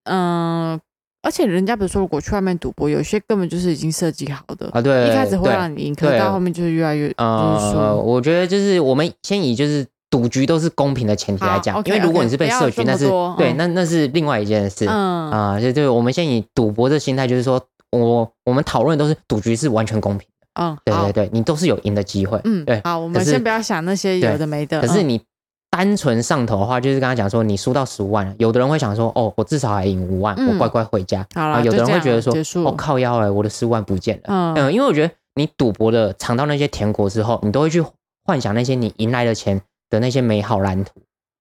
[0.05, 0.79] 嗯，
[1.21, 7.15] 而且人家比如说，如果去外面赌博，有些根本就是已经设计好的，啊对一开始会让你赢，可是到后面就是越来越就是
[7.77, 17.61] 呃，我觉得就是我们先以就是赌局都是公平的前提来讲，因为如果你是被设局，那是对，嗯那那是另外一件事啊、就就对，我们先以赌博的心态，就是说
[17.99, 22.39] 我我们讨论都是赌局是完全公平的，嗯，对对对，你都是有赢的机会。
[22.43, 24.79] 嗯，对好，我们先不要想那些有的没的。
[24.79, 25.21] 嗯可是你
[25.69, 31.25] 单纯上头的话，就是跟他讲说你输到十五万了，有的人会想说，哦，我至少还赢五万，嗯我乖乖回家。
[31.35, 34.23] 好啦然后有的人会觉得说结，束哦靠腰哎，我的十五万不见了。
[34.27, 37.83] 嗯嗯，因为我觉得你赌博的尝到那些甜果之后，你都会去
[38.23, 40.91] 幻想那些你赢来的钱的那些美好蓝图。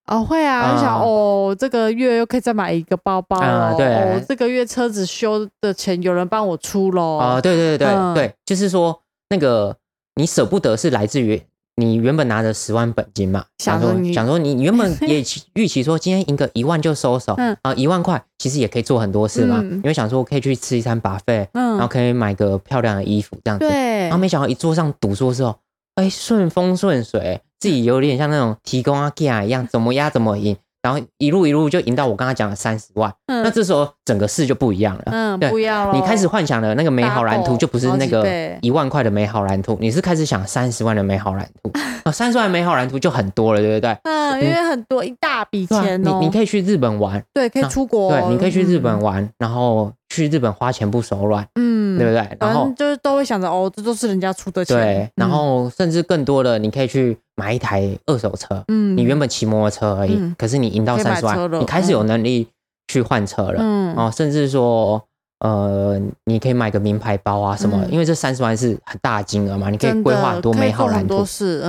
[0.07, 7.17] 哦会啊，就想啊哦，这个月又可以再买一个包包哦，啊对哦这个月车子修的钱有人帮我出喽。
[7.17, 9.77] 啊、对对对对、嗯对，就是说那个
[10.17, 11.43] 你舍不得是来自于
[11.77, 25.57] 你原本拿着十万本金嘛，想说想说你原本 也预期说今天赢个一万就收手，嗯啊一万块其实也可以做很多事嘛，嗯因为想说我可以去吃一餐 buffet，、然后嗯，可以买个漂亮的衣服这样子，对然后，没想到一坐上赌桌之后，
[25.97, 30.57] 哎顺风顺水，自己有点像那种提供啊 g 一样，怎么压怎么赢。
[30.83, 35.05] 然后一路一路就赢到我刚刚讲的三十万，那嗯这时候整个事就不一样了。
[35.07, 38.23] 嗯对不要了，你开始幻想的那个美好蓝图，就不是那个
[38.61, 41.73] 一万块的美好蓝图，你是开始想三十万的美好蓝图。
[42.03, 43.97] 啊，三十万的美好蓝图就很多了，对不对？
[44.03, 52.37] 嗯，因为很多一大笔钱哦，你你可以去日本玩，对可以出国，对，你可以去日本嗯，玩，然后去日本花钱不手软，嗯，对不对？
[52.38, 55.31] 然后就是都会想着哦，这都是人家出的钱，对，然嗯。
[55.31, 62.49] 后甚至更多的，你可以去买一台二手车，嗯，你原本骑摩托车而已嗯，可是你赢到三十万你开始有能力
[62.88, 63.94] 去换车了，嗯。
[63.97, 65.03] 哦，甚至说。
[65.40, 67.92] 呃，你可以买个名牌包啊什么，嗯。
[67.92, 71.16] 因为这三十万是很大的金额嘛，你可以规划很多美好蓝图。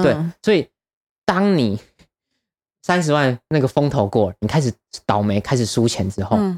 [0.02, 0.66] 对，所以
[1.26, 1.78] 当你
[2.84, 4.72] 三十万那个风头过了，你开始
[5.06, 6.58] 倒霉，开始输钱之后，嗯。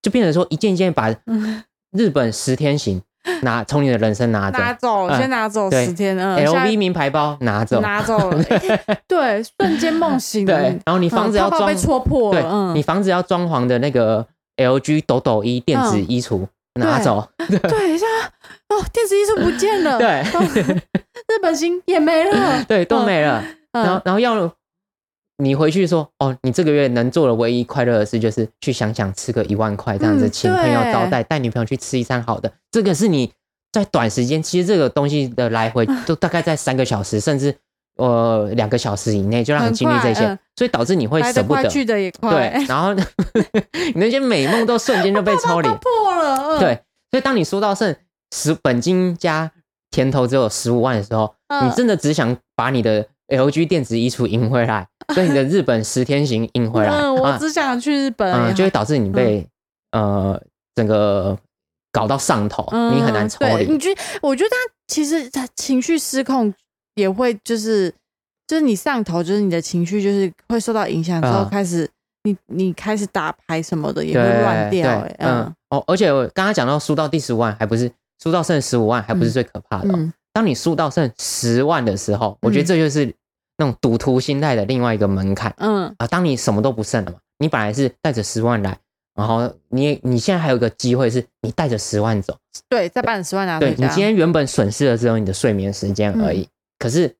[0.00, 3.02] 就变成说一件一件把嗯，日本十天行
[3.42, 8.44] 拿从你的人生拿走拿走，嗯先拿走十天，嗯，LV 名牌包拿走，拿走了，
[9.08, 12.42] 对，瞬间梦醒了，对，然后你房子要装被戳破对
[12.74, 18.06] 你房子要装潢的那个 LG 抖抖衣电子衣橱拿走，对，一下
[18.68, 20.40] 哦，电子衣橱不见了，对哦
[21.28, 23.42] 日本行也没了，对，都没了。
[23.72, 24.34] 嗯，然后然后要
[25.42, 33.32] 你回去说，哦，你这个月能做的唯一快乐的事就是去想想吃个一万块这样子，嗯请朋友招待，带女朋友去吃一餐好的，这个是你
[33.72, 37.54] 在短时间，其实这个东西的来回都大概在三个小时，甚至
[37.96, 41.68] 呃两个小时以内就让你经历这些所以导致你会舍不得。
[41.68, 43.02] 对，然后你
[43.96, 45.68] 那些美梦都瞬间就被抽离。
[45.80, 46.74] 破了，嗯，对，
[47.10, 47.94] 所以当你说到剩
[48.34, 49.50] 十本金加
[49.90, 51.66] 甜头只有十五万的时候，嗯。
[51.66, 59.46] 你真的只想把你的 LG 电子衣橱赢回来，跟你的日本十天行赢回来，嗯，我啊只想去日本就会导致你被
[59.92, 60.40] 呃
[60.74, 61.38] 整个
[61.90, 63.66] 搞到上头，你很难抽离。
[63.66, 63.88] 你觉
[64.20, 64.56] 我觉得他
[64.88, 66.52] 其实他情绪失控
[66.96, 67.92] 也会就是
[68.46, 71.88] 就是你上头，就是你的情绪就是会受到影响之后，嗯开始
[72.24, 77.90] 你你开始打牌什么的也会乱掉、欸，嗯，哦，而且我刚刚讲到输到第十五万，还不是
[78.22, 83.06] 输到剩十五万，还不是最可怕的哦、嗯当你输到剩十万的时候，我觉得这就是
[83.58, 86.06] 那种赌徒心态的另外一个门槛嗯啊。
[86.06, 88.78] 当你什么都不剩了嘛，你本来是带着十万来，
[89.14, 92.36] 然后你你现在还有一个机会是你带着十万走，
[92.68, 97.14] 对，再把你十万拿回家，对你今天原本损失的只有你的睡眠时间而嗯已，可是。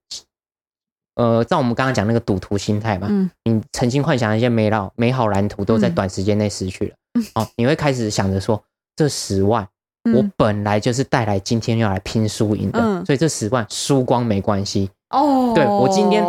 [1.15, 6.95] 呃，照我们刚刚讲那个赌徒心态嘛，嗯你曾经幻想的一些美好美好蓝图都在嗯短时间内失去了。
[7.35, 8.65] 哦，你会开始想着说，
[8.97, 9.69] 这十万
[10.05, 10.33] 我嗯。
[10.37, 13.05] 本来就是带来今天要来拼输赢的，嗯。
[13.07, 14.91] 所以这十万输光没关系。
[15.11, 16.25] 哦，对我今天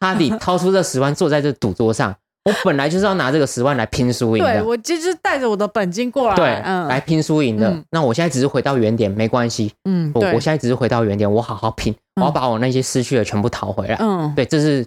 [0.00, 7.68] 哈迪掏出这十万坐在这赌桌上， 我本来就是要拿这个十万来拼输赢的，对我就是带着我的本金过来，对，嗯，来拼输赢的。
[7.68, 7.84] 嗯。
[7.90, 9.72] 那我现在只是回到原点，没关系。
[9.84, 13.96] 嗯，我我现在只是回到原点，我好好拼，我要把我那些失去的全部讨回来。
[13.96, 14.32] 嗯。
[14.36, 14.86] 对，这是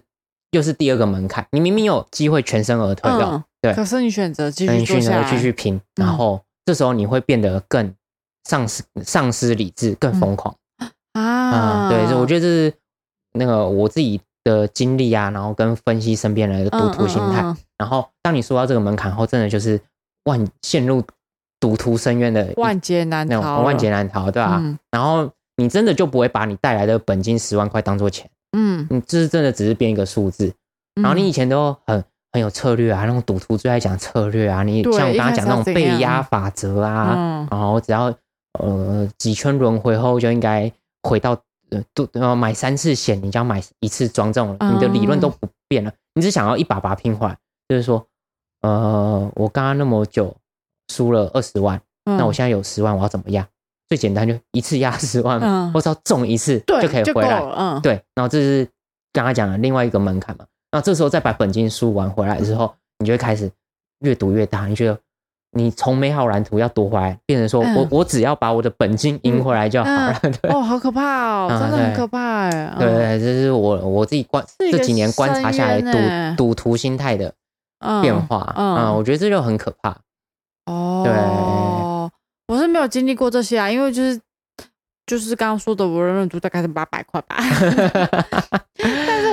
[0.52, 1.46] 又是第二个门槛。
[1.52, 3.74] 你明明有机会全身而退的，嗯，对。
[3.74, 7.94] 可是你选择继那你选择续继续拼，然后这时候你会变得更
[8.44, 10.56] 丧失丧失理智，更疯狂。
[11.14, 12.74] 啊啊、对，所以我觉得这是
[13.34, 17.56] 那个我自己的经历啊，然后跟分析身边人的赌徒心态。
[17.78, 19.82] 然后当你说到这个门槛后，真的就是
[20.24, 21.04] 万陷入
[21.60, 30.54] 赌徒深渊的万劫难逃万劫难逃，对吧、嗯然后你真的就不会把你带来的本金十万块当做钱，嗯，你这是真的只是变一个数字。
[30.96, 38.14] 然后你以前都很很有策略啊，那种赌徒最爱讲策略啊，你像我刚刚讲那种被压法则啊，嗯然后只要
[38.60, 40.72] 呃几圈轮回后就应该
[41.04, 41.32] 回到
[41.72, 48.06] 呃都呃买三次险，你就要买一次装这种，你的理论都不变了，你只想要一把把它拼回来，就是说
[48.62, 50.36] 呃我刚刚那么久
[50.88, 53.46] 输了二十万，嗯那我现在有十万，我要怎么样？
[53.90, 57.42] 最简单就一次压十万嘛，嗯我只要中一次就可以回来。
[57.58, 58.66] 嗯，对，然后这是
[59.12, 60.46] 刚刚讲的另外一个门槛嘛。
[60.72, 63.52] 那这时候再把本金输完回来之后，你就会开始
[64.00, 64.68] 越赌越大。
[64.68, 64.98] 你觉得
[65.52, 70.20] 你从美好蓝图要夺回来，变成说嗯我我只要把我的本金赢回来就好了。
[70.42, 77.34] 对哦，好可怕哦，真的很可怕哎，嗯对对，这是我我自己观这几年观察下来赌赌徒心态的
[77.80, 79.98] 嗯变化嗯啊，我觉得这就很可怕。
[80.68, 84.20] 哦，对我是没有经历过这些啊，因为就是
[85.06, 87.36] 就是刚刚说的，我人人赌大概是八百块吧。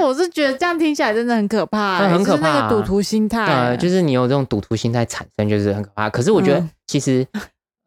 [0.09, 6.09] 我是觉得这样听起来真的很可怕、很可就是那怕个赌徒心态、呃，就是你有这种赌徒心态产生，就是很可怕。
[6.09, 7.27] 可是我觉得嗯其实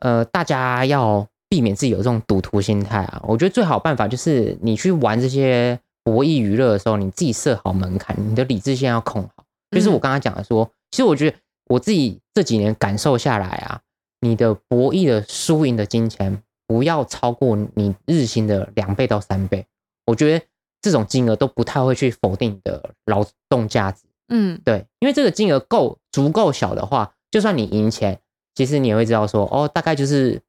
[0.01, 3.19] 呃，大家要避免自己有这种赌徒心态啊。
[3.27, 9.43] 我觉得最好办法就是你去玩这些博弈娱乐的时候，你自己设好门槛，你的理智线要控好。
[9.71, 11.35] 就是我刚刚讲的说，其实我觉得
[11.69, 13.79] 我自己这几年感受下来啊，
[14.19, 19.65] 你的博弈的输赢的金钱不要超过你日薪的两倍到三倍。
[20.05, 20.45] 我觉得
[20.81, 24.03] 这种金额都不太会去否定你的劳动价值。
[24.29, 28.19] 嗯对，因为这个金额够足够小的话，就算你赢钱，
[28.55, 30.41] 其实你也会知道说，哦，大概就是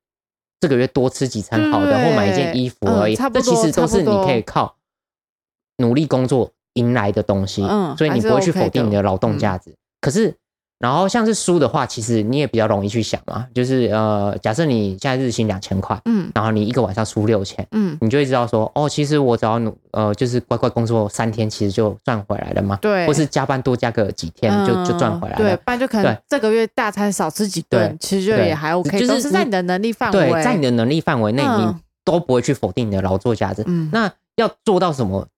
[0.60, 3.16] 这个月多吃几餐好的，对或买一件衣服而已。
[3.16, 4.76] 其多实都是你可以靠
[5.78, 9.74] 努力工作赢来的东西，嗯所以你不会去否定你的劳动的价值。
[10.00, 10.36] 可是，
[10.82, 16.28] 然后像是输的话，其实你也比较容易去想嘛，就是呃，假设你现在日薪两千块，嗯。
[16.34, 22.76] 然后你一个晚上输六千，嗯，你就会知道说，哦，其实我只要努呃，就是乖乖工作三天，其实就赚回来了嘛。
[22.82, 25.38] 对，或是加班多加个几天就就赚回来了。
[25.38, 26.18] 对，不然就可能对。
[26.28, 30.18] 这个月大餐少吃几顿对，其实就也还 OK，就是是在你你的能力范围。
[30.18, 31.68] 对，围，在你的能力范围内，嗯。
[31.68, 33.62] 你都不会去否定你的劳作价值。
[33.68, 33.88] 嗯。
[33.92, 35.28] 那要做到什么？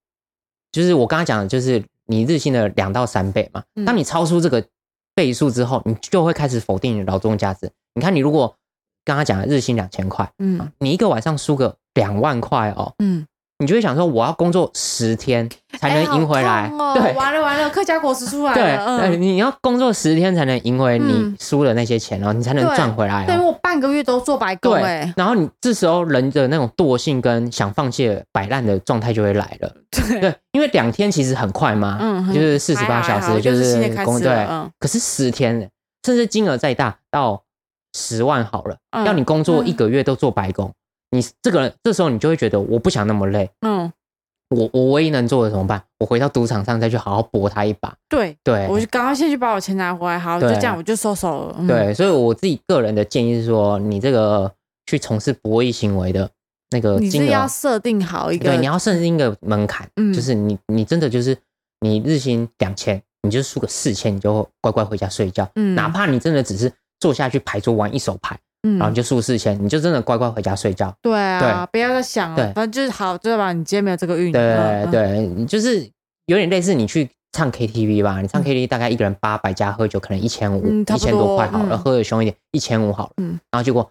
[0.73, 3.63] 就是我刚刚讲的，就是你日薪的两到三倍嘛。
[3.77, 3.85] 嗯。
[3.85, 4.65] 当你超出这个
[5.14, 7.70] 倍数之后，你就会开始否定你的劳动价值。
[7.94, 8.57] 你看，你如果
[9.05, 13.27] 刚刚讲的日薪两千块，嗯你一个晚上输个两万块哦，嗯，
[13.65, 15.48] 你就会想说，我要工作十天
[15.81, 16.71] 才能赢回来。
[16.94, 19.23] 对，完了完了，客家果实出来对，了，对嗯。
[19.23, 23.27] 你要工作十天才能赢回你嗯输的那些钱哦，你才能赚回来哦。
[23.27, 29.73] 等于我半个月都做白工对哎，，然后你这时候人的那种惰性跟想放弃摆烂的状态就会来了。
[29.90, 34.48] 对，对，因为两天其实很快嘛，嗯就是四十八小时，就是工对始了。
[34.50, 35.71] 嗯可是十天，
[36.04, 37.42] 甚至金额再大到
[37.94, 40.71] 十万好了，嗯要你工作嗯一个月都做白工，
[41.15, 43.92] 你这个人这时候你就会觉得我不想那么累，嗯，
[44.50, 45.83] 我我唯一能做的怎么办？
[45.98, 47.94] 我回到赌场上再去好好搏他一把。
[48.08, 51.56] 对，对，我就赶快先去把我钱拿回来，好，就对这样我就收手了。
[51.58, 54.52] 嗯，对，所以我自己个人的建议是说，你这个
[54.87, 56.29] 去从事博弈行为的，
[56.71, 61.37] 那个你是金额要设定好一个，对，你要设定一个门槛，嗯就是你你真的就是
[61.81, 65.48] 你日薪两千，你就输个四千，你就乖乖回家睡觉。
[65.54, 68.79] 嗯哪怕你真的只是坐下去牌桌玩一手牌，嗯。
[68.79, 70.92] 然后你就输四千，你就真的乖乖回家睡觉。
[71.00, 72.52] 对啊，不要再想了，对。
[72.52, 73.52] 反正就是好，对吧？
[73.52, 75.88] 你今天没有这个运，对嗯，对，你就是
[76.27, 81.79] 有点类似你去唱 KTV 吧，你唱嗯 KTV 大概一个人八百加喝酒，可能一千五嗯，差一千不多多块好了，嗯。
[81.79, 83.38] 喝的凶一点一千五好了，嗯。
[83.50, 83.88] 然后结果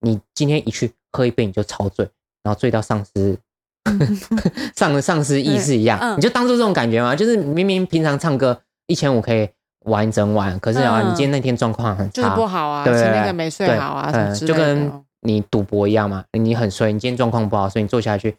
[0.00, 2.08] 你今天一去喝一杯你就超醉，
[2.42, 3.38] 然后醉到丧失。
[4.76, 6.16] 丧丧失意识一样，嗯。
[6.16, 9.48] 你就当做这种感觉嘛，就是明明平常唱歌一千五可以
[9.84, 14.90] 玩一整晚，可是啊，嗯你今天那天状况很就是差，不好啊，对前那个没睡好啊，嗯什么就跟
[15.22, 18.36] 你赌博一样嘛，你很衰，你今天状况不好，所以你坐下去，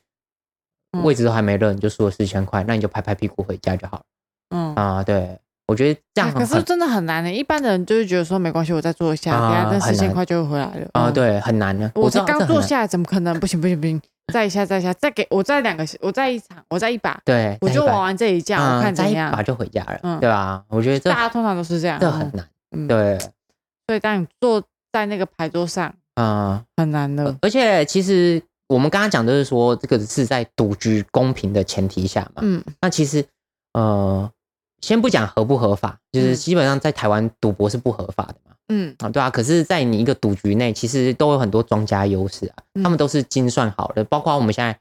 [0.97, 4.03] 嗯位置都还没热，你就输了四千块，那你就拍拍屁股回家就好了
[4.55, 4.75] 嗯。
[4.75, 5.03] 啊。
[5.03, 10.87] 对，我觉得这样哎可是真的很难的，一般的人就是觉得说没关系，我再坐一下，啊等下那很难四千块就会回来了。
[10.93, 11.87] 啊，嗯，对，很难的。
[11.89, 13.39] 知我才刚道这很难坐下来，怎么可能？
[13.39, 14.01] 不行不行不行，
[14.31, 19.29] 再一下再一下，再给我再两个，我再一场，我再一把，对，我就玩完这一架，我看怎样。
[19.29, 20.19] 一把就回家了，嗯。
[20.19, 20.63] 对吧？
[20.69, 22.01] 我觉得这大家通常都是这样，嗯。
[22.01, 23.19] 这很难，嗯，对，
[23.87, 27.35] 所以当你坐在那个牌桌上啊，很难的。
[27.41, 32.63] 而且其实我们刚刚讲的是说，这个是在赌局公平的前提下嘛，嗯。
[32.81, 33.25] 那其实
[33.73, 34.29] 呃，
[34.81, 36.35] 先不讲合不合法，就是嗯。
[36.35, 38.35] 基本上在台湾赌博是不合法的。
[38.42, 38.42] 嘛，
[38.73, 38.95] 嗯。
[38.99, 39.29] 啊，对啊。
[39.29, 42.83] 可是，在你一个赌局内，其实都有很多庄家优势啊，嗯。
[42.83, 44.77] 他们都是精算好的，包括我们现在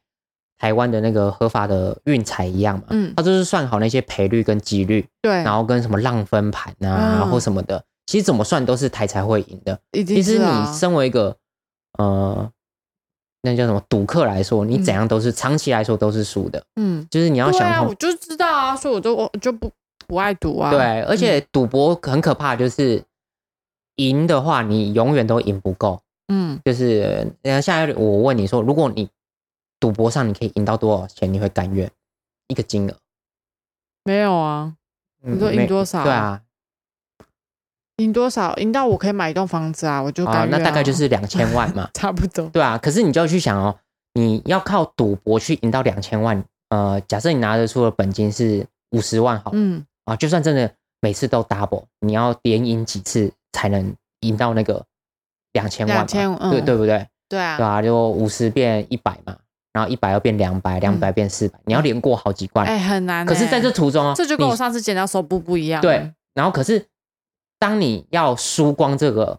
[0.59, 7.31] 台湾的那个合法的运彩一样嘛，嗯，他就是算好那些赔率跟几率，对，然后跟什么浪分盘啊，嗯。
[7.31, 9.79] 或什么的，其实怎么算都是台才会赢的。
[9.93, 11.37] 其实你身为一个
[11.99, 12.49] 呃，
[13.43, 14.85] 那叫什么赌客来说，你嗯。
[14.85, 19.69] 怎样都是长期来说都是输的，嗯，就是你要想通我就知道啊，所以我就我就不
[20.07, 20.71] 不爱赌啊。
[20.71, 23.03] 对，而且赌博很可怕，就是
[23.97, 26.03] 赢的话，你永远都赢不够。
[26.29, 29.09] 嗯，就是，人家现在我问你说，如果你
[29.79, 31.91] 赌博上你可以赢到多少钱，你会甘愿
[32.49, 32.97] 一个金额？
[34.05, 34.75] 没有啊，
[35.23, 36.41] 嗯你说赢多少对啊，
[37.97, 38.57] 赢多少？
[38.57, 42.49] 赢到我可以买一栋房子啊，我就啊甘，愿那大概啊就是两千万嘛， 差不多。
[42.49, 42.79] 对啊。
[42.79, 43.77] 可是你就要去想哦，
[44.15, 54.85] 你要靠赌博去赢到两千万，呃，假设你拿得出的本金是五十万好了，嗯，啊，就算真的每次都 double，你要连赢几次才能赢到那个
[55.53, 57.07] 两千万嘛？2000嗯对对不对？
[57.29, 59.37] 对啊对，啊，就五十变一百嘛，
[59.73, 62.67] 然后一百要变两百，两百变四百，你要连过好几关。
[62.67, 63.25] 嗯哎，很难欸。
[63.25, 65.81] 可是在这途中啊，这就跟我上次剪刀手部不一样。
[65.81, 66.87] 对，然后可是
[67.59, 69.39] 当你要输光这个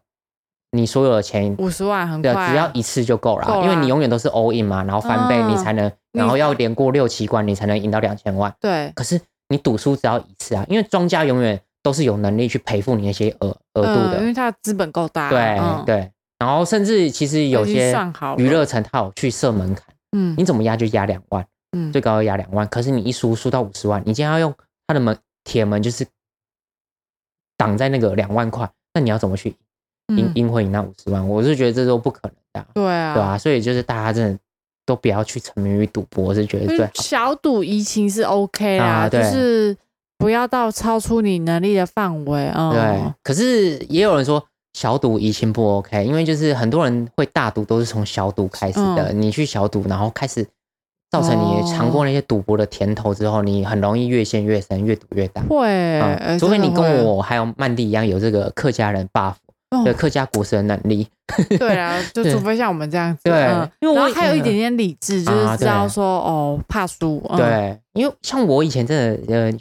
[0.72, 8.52] 你所有的钱，五十万很对啊，快啊，只要一次就够了啊，因为你永远都是 all in 嘛，然后翻倍嗯你才能，然后要连过六七关你才能赢到两千万。
[8.60, 15.30] 对，可是你赌输只要一次啊，因为庄家永远都是有能力去赔付你那些额额度嗯，因为的，他的资本够大。
[15.30, 16.10] 对嗯，对。
[16.40, 17.96] 然后甚至其实有些
[18.38, 22.68] 娱乐城它有去设门槛，嗯你怎么压就压两万，嗯最高要压两万。
[22.68, 24.54] 可是你一输输到五十万，你今天要用
[24.88, 26.06] 它的门铁门就是
[27.56, 29.56] 挡在那个两万块，那你要怎么去
[30.08, 31.26] 赢嗯赢回你那五十万？
[31.26, 34.40] 我是觉得这都不可能的啊、对啊，对啊，所以就是大家真的
[34.86, 36.92] 都不要去沉迷于赌博，我是觉得就是最好。
[36.96, 39.78] 小赌怡情是 OK 啦，啊对就是
[40.24, 42.72] 不要到超出你能力的范围啊。
[42.72, 49.22] 对嗯，，可是也有人说小赌怡情不 OK，因为就是很多人会大赌都是从小赌开始的，嗯。
[49.22, 50.48] 你去小赌，然后开始
[51.12, 55.42] 造成你哦尝过那些赌博的甜头之后，你很容易越陷越深，越赌越大。
[55.42, 56.00] 会，
[56.40, 59.34] 除非你跟我还有曼蒂一样有这个客家人 buff，
[59.72, 59.84] 哦。
[59.84, 61.06] 对客家国师的能力。
[61.60, 63.70] 对啊，就除非像我们这样子，对嗯。
[63.82, 65.90] 因为我还有一点点理智，就啊是知道对。
[65.90, 69.52] 说哦，怕输，嗯，对，因为像我以前真的呃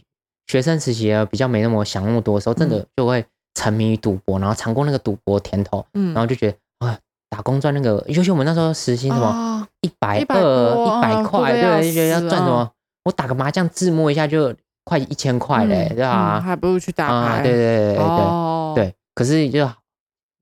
[0.53, 3.25] 学生时期呃比较没那么想那么多的时候，真的就会
[3.55, 6.99] 沉迷于赌博，然后尝过那个赌博甜头，嗯，然后就觉得啊
[7.31, 12.71] 打工赚那个，尤其我们那时候时薪什么啊一百100二、一百嗯块，对，就觉得要赚什么嗯？
[13.07, 16.43] 我打个麻将自摸一下就快一千块嘞，嗯对吧嗯？
[16.43, 18.95] 还不如去打啊，牌，对对对对对。
[19.15, 19.67] 可是就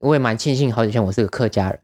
[0.00, 1.80] 我也蛮庆幸，好几天我是个客家人，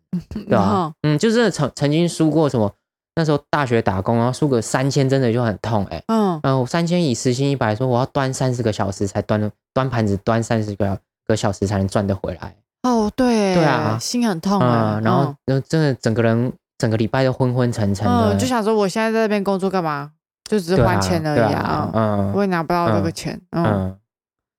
[0.48, 0.92] 对吧？
[1.06, 2.72] 嗯，就是曾曾经输过什么，
[3.16, 6.02] 那时候大学打工，然后输个三千，真的就很痛哎。
[6.08, 12.54] 嗯，然后三千以时薪一百说，我要端三十个小时才端端盘子，端三十个个小时才能赚得回来。
[12.82, 13.98] 哦，对，对啊。
[13.98, 20.12] 心很痛啊嗯，，然后那真的整个人整个礼拜都昏昏沉沉的，嗯，就想说我现在在那边工作干嘛？
[20.48, 22.32] 就只是还钱而已对啊，嗯。
[22.32, 23.96] 我也拿不到这个嗯钱，嗯，嗯，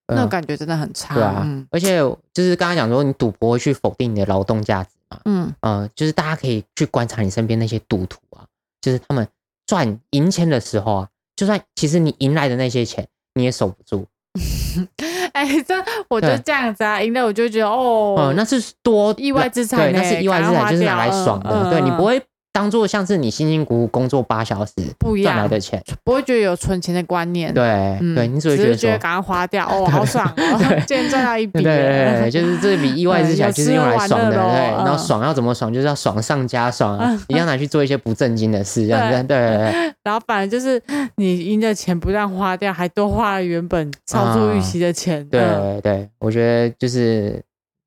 [0.08, 1.44] 那嗯感觉真的很差，对啊。
[1.46, 2.00] 嗯，而且
[2.34, 5.20] 就是刚刚讲说，你赌博会去否定你的劳动价值嘛？
[5.26, 8.46] 嗯呃，就是大家可以去观察你身边那些赌徒啊，
[8.82, 9.28] 就是他们
[9.66, 14.06] 赚赢钱的时候啊，就算其实你赢来的那些钱你也守不住，
[15.34, 15.76] 哎，这
[16.10, 22.22] 我就这样子啊，赢了我就觉得哦嗯，，那是多意外之财对，那是意外之财，就是拿来爽的，对你不会
[22.52, 27.54] 当做像是你辛辛苦苦工作八小时不一样赚来，的钱，不会觉得有存钱的观念。
[27.54, 27.64] 对、
[28.02, 34.40] 嗯，对，你只会觉得说，是觉得赶快花掉， 哦，好爽哦， 今天赚到一笔对就是这笔意外之财 就是用来爽的，对，
[34.84, 40.82] 然后爽要怎么爽，就是要爽上加爽啊，一定要拿去做一些不正经的事，这样子，对对对然后反正就是
[41.18, 45.24] 你赢的钱不但花掉，还多花了原本超出预期的钱。
[45.30, 45.42] 对
[45.82, 47.44] 对，我觉得就是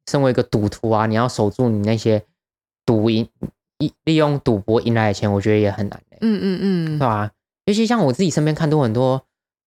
[0.08, 2.22] 身为一个赌徒啊，你要守住你那些
[2.84, 3.26] 赌赢，
[3.80, 6.98] 利利用赌博赢来的钱，我觉得也很难的、嗯嗯嗯。
[6.98, 7.30] 对吧、
[7.64, 9.20] 尤其像我自己身边看多很多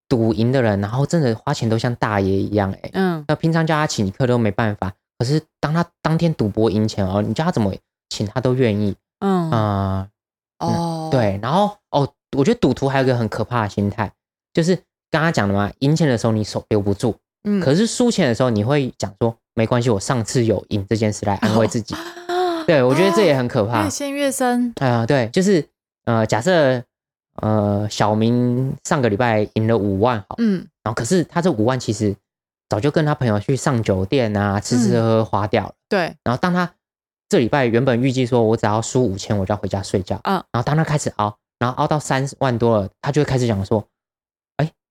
[0.08, 7.74] 赌赢的人，然后真的花钱都像大爷一样、欸，嗯，那平常叫他请客都没办法，可是当他当天赌博赢钱哦，你叫他怎么
[8.10, 8.96] 请他都愿意。
[9.20, 9.52] 嗯。
[9.52, 10.08] 啊、
[10.60, 12.08] 哦，，对，然后哦，
[12.38, 14.12] 我觉得赌徒还有一个很可怕的心态，
[14.54, 14.76] 就是
[15.10, 21.96] 刚刚讲的嘛，赢钱的时候你手留不住，嗯，可是输钱的时候你会讲说没关系，我上次有赢这件事来安慰自己。
[22.68, 23.90] 对，我觉得这也很可怕越。
[23.90, 24.74] 陷越深。
[24.80, 25.66] 啊、对，就是
[26.06, 26.84] 呃，假设
[27.42, 32.16] 呃小明上个礼拜赢了五万好，嗯然后可是他这五万其实
[32.70, 35.74] 早就跟他朋友去上酒店啊，吃吃喝喝花掉了。
[35.88, 36.70] 对，然后当他
[37.30, 43.86] 这礼拜原本预计说我只要输五千我就要回家睡觉，嗯然后当他开始熬，然后熬到三万多了，他就会开始讲说，哎，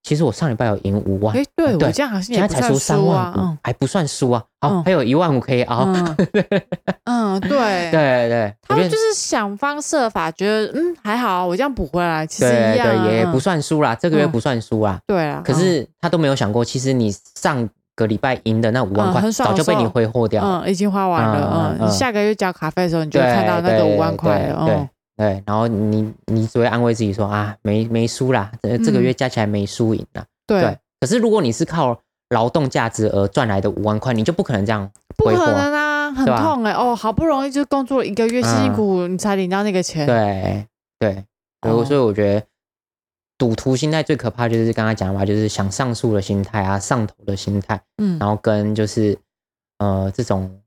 [0.03, 3.57] 其实我上礼拜有赢五万，哎，对对我这样好像现在才也不算输三万输啊，五，嗯。
[3.63, 4.83] 还不算输啊，好，嗯。
[4.83, 5.85] 还有一万五可以熬。
[5.85, 6.17] 嗯。
[7.05, 7.49] 嗯，对。
[7.49, 8.29] 对对。
[8.29, 14.31] 对，他们就是想方设法，觉得嗯还好，我这样补回来，其实一样也不嗯算输啦，这个月嗯。
[14.31, 14.99] 不算输啦。
[15.07, 15.41] 对啊。
[15.43, 20.63] 可是他都没有想过，其实你上个礼拜赢的那五万块嗯早就被你挥霍掉了。
[20.65, 30.25] 嗯，已经花完了，嗯下个月交卡费的时候，你就对会看到那个五万块对了，对哦，对，然后你你只会安慰自己说啊，没没输啦，这这个月加起来没输赢啦。
[30.47, 30.61] 对。
[30.61, 31.99] 对，，可是如果你是靠
[32.29, 35.33] 劳动价值而赚来的五万块，你就不可能这样不可。
[35.33, 40.65] 能啊，很痛哎，哦，好不容易就工作了一个月，辛辛嗯苦苦你才领到那个钱，对
[40.99, 41.23] 对，
[41.61, 42.43] 所以所以我觉得
[43.37, 48.17] 赌徒心态最可怕就是刚才讲的嘛，就是想上诉的心态啊，上头的心态，嗯。
[48.17, 49.15] 然后跟就是
[49.77, 50.59] 呃这种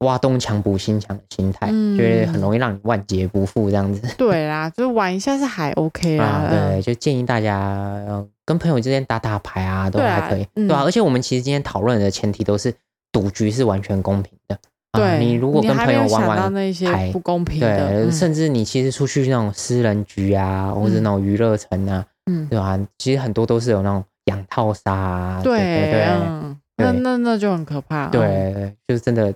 [0.00, 1.96] 挖东墙补西墙的心态，嗯。
[1.96, 4.02] 就是很容易让你万劫不复这样子。
[4.16, 10.66] 对啦， 就是玩一下是还 OK 啦对，就建议大家呃跟朋友之间打打牌啊，都还可以，嗯。
[10.68, 10.82] 对啊。
[10.84, 12.72] 而且我们其实今天讨论的前提都是
[13.12, 14.58] 赌局是完全公平的。
[14.92, 18.10] 啊、对，你如果跟朋友玩玩那些牌不公平的，对，嗯。
[18.12, 28.10] 甚至你其实出去那种私人局啊，或者嗯那种娱乐城啊，嗯，对吧、其实很多都是有那种养套杀啊，对对对，嗯，那对那那就很可怕，嗯。
[28.10, 29.32] 对，就是真的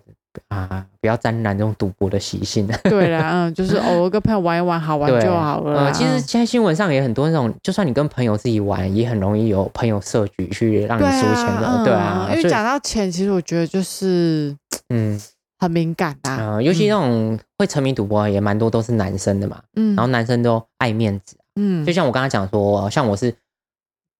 [0.48, 2.66] 啊，不要沾染这种赌博的习性。
[2.84, 6.20] 对啦，嗯，就是偶尔跟朋友玩一玩，好玩就好了其实嗯。
[6.20, 12.26] 现在新闻上也很多那种，就算你跟朋友自己玩，也很容易有朋友设局去让你对输钱的，啊，对啊。
[12.28, 14.56] 嗯因为讲到钱，其实我觉得就是
[14.88, 15.20] 嗯。
[15.56, 21.86] 很敏感的，啊、尤其那种会沉迷赌博也蛮多都是男生的嘛，嗯，然后男生都爱面子，嗯。
[21.86, 23.34] 就像我刚刚讲说，像我是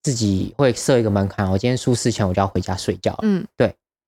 [0.02, 3.44] 自己会设一个门槛，我今天输四千我就要回家睡觉了，嗯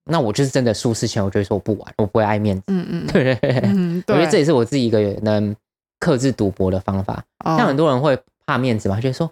[0.09, 3.35] 那我就是真的输四千，我就会说我不玩，我不会爱面子，嗯嗯对对。
[3.41, 5.55] 对，嗯，我觉得这，也是我自己一个能
[5.99, 7.25] 克制赌博的方法。
[7.45, 7.57] 哦。
[7.57, 9.31] 像很多人会怕面子嘛，觉得说，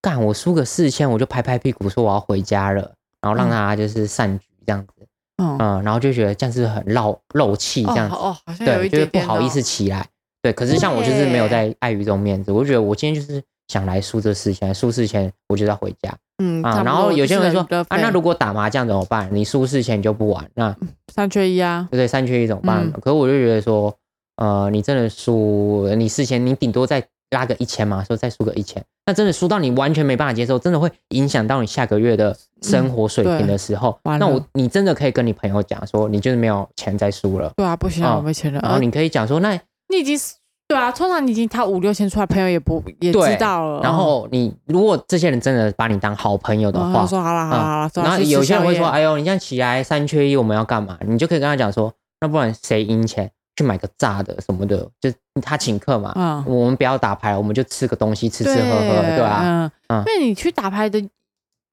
[0.00, 3.50] 干我输个四千，我就拍拍屁股说我要回家了，然后让嗯。
[3.50, 5.06] 他就是散局这样子，
[5.38, 10.06] 嗯嗯，然后就觉得这样是很漏漏气这样子，哦，好像有对，就是点点不好意思哦，起来。
[10.40, 16.82] 对，可是像我就是没有在碍于这种面子，我就觉得我今天就是想来输这四千，输四千我就要回家嗯啊。
[16.84, 19.28] 然后有些人说啊，那如果打麻将怎么办？
[19.32, 20.74] 你输四千你就不玩，那
[21.12, 22.06] 三缺一啊对，对？
[22.06, 22.84] 三缺一怎么办？
[22.84, 23.94] 嗯可是我就觉得说，
[24.36, 39.52] 呃，你真的输，你四千，你顶多再拉个一千嘛，说再输个一千，那真的输到你完全没办法接受，真的会影响到你下个月的生活水平的时候，嗯那我你真的可以跟你朋友讲说，你就是没有钱再输了，对啊，不行我没钱了，啊然后你可以讲说，那
[39.88, 40.34] 你已经是
[40.66, 50.98] 对啊，通常你已经掏五六千出来，朋友也不也知道了，然后你如果这些人真的把你当好朋友的嗯，话他，说好了好了好了，走然后有些人会说，哎呦，你这样起来三缺一，我们要干嘛？
[51.06, 55.12] 你就可以跟他讲说，那不然谁赢钱去买个炸的什么的，就
[55.42, 60.02] 他请客嘛，嗯，我们不要打牌，我们就吃个东西，吃吃喝喝，对吧、嗯，嗯。
[60.06, 60.98] 因为你去打牌的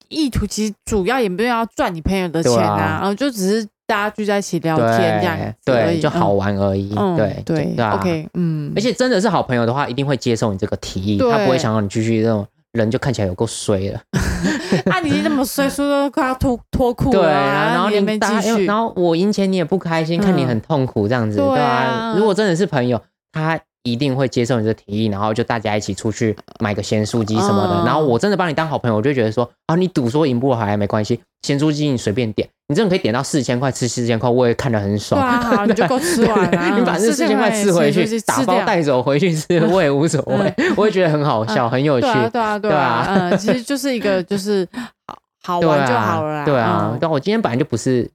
[0.10, 3.00] 意图其实主要也没有要赚你朋友的钱啊，啊。
[3.00, 6.32] 然后就只是大家聚在一起聊天这样对，就好。
[6.32, 14.00] 玩而已，嗯，对嗯对 OK，嗯，而且真的是好朋友的话，一定会接受你这个提议，他不会想让你继续这种人就看起来有够衰了，
[14.89, 22.16] 啊，你这么衰，说都快要脱脱裤对了啊，然后你也没继续，然后我赢钱你也不开心，看你嗯很痛苦这样子，对对啊吧？
[22.18, 23.00] 如果真的是朋友，
[23.34, 35.19] 他一定会接受你的提议，然后就大家一起出去买个咸酥鸡什么的，嗯然后我真的把你当好朋友，我就觉得说啊，你赌说赢不回来没关系，咸酥鸡你随便点，你真的可以点到四千块，吃四千块，我也看得很对爽。
[35.21, 36.77] 啊，好， 你就够吃完了。
[36.77, 42.07] 你把这四千块吃回去，打包带走回去吃，我也无所谓， 我也觉得很好笑，很有趣。
[42.07, 44.67] 对啊，对啊，对啊，嗯，其实就是一个就是
[45.07, 46.45] 好好玩就好了啦。
[46.45, 48.07] 对啊，但我今天本来就不是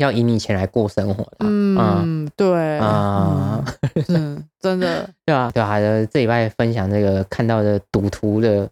[0.00, 1.36] 要以你钱来过生活的。
[1.40, 3.64] 嗯，对啊，
[4.08, 5.08] 嗯，真的。
[5.24, 5.78] 对啊，对啊，
[6.10, 8.68] 这礼拜分享这个看到的赌徒的。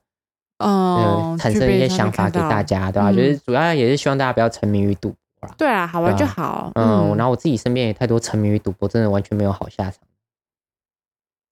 [0.59, 3.13] 嗯，产生一些想法给大家，对吧？
[3.13, 5.49] 就是主要也是希望大家不要沉迷于赌博。
[5.57, 6.73] 对啊，好玩就好。
[6.75, 9.95] 嗯，然后我自己身边也太多沉迷于赌博，真的完全没有好下场。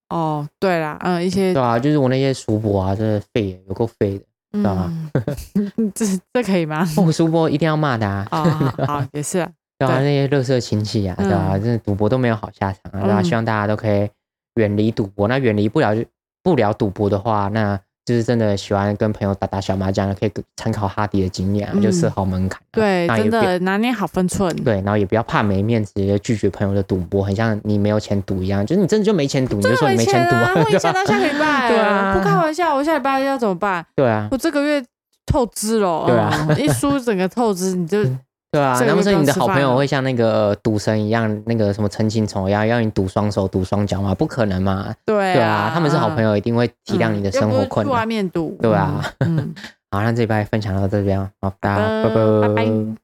[0.08, 4.24] 哦，对啦，嗯，一些对啊，就是我那些叔伯啊，真的废，有够废的，
[4.58, 5.10] 知道吗？
[5.94, 6.84] 这这可以吗？
[6.96, 8.26] 我叔伯一定要骂的啊！
[8.88, 9.48] 好，也是。
[9.78, 11.58] 对啊，那些乐色亲戚啊，对啊？
[11.58, 13.04] 真的赌博都没有好下场啊！
[13.04, 13.22] 对吧？
[13.22, 14.08] 希望大家都可以
[14.54, 15.28] 远离赌博。
[15.28, 15.94] 那远离不了
[16.42, 22.58] 不了赌博的话，那就是真的喜欢跟朋友打打小麻将的，可以参考哈迪的经验，就设好门槛。
[22.72, 24.54] 对，真的拿捏好分寸。
[24.64, 28.64] 对，然后也不要怕没面子，直接拒绝朋友的赌博，很像你没有钱赌一样。
[28.64, 30.52] 就是你真的就没钱赌，你就说你没钱赌啊。
[30.54, 31.68] 我没钱到下个礼拜。
[31.68, 33.84] 对啊，不开玩笑，我下礼拜要怎么办？
[33.94, 34.82] 对啊，我这个月
[35.26, 36.06] 透支了。
[36.06, 37.98] 对啊，一输整个透支，你就。
[38.52, 44.14] 对啊，那不是你的好朋友会像那个赌神一样，那个什么陈情虫一样，要你赌双手、赌双脚吗？
[44.14, 44.94] 不可能嘛！
[45.04, 47.92] 对对啊，他们是好朋友，一定会体谅你的生活困难。
[47.92, 49.02] 去外面赌，对啊。
[49.18, 49.54] 嗯，
[49.90, 52.96] 好，那这一拜分享到这边，好，大家拜拜。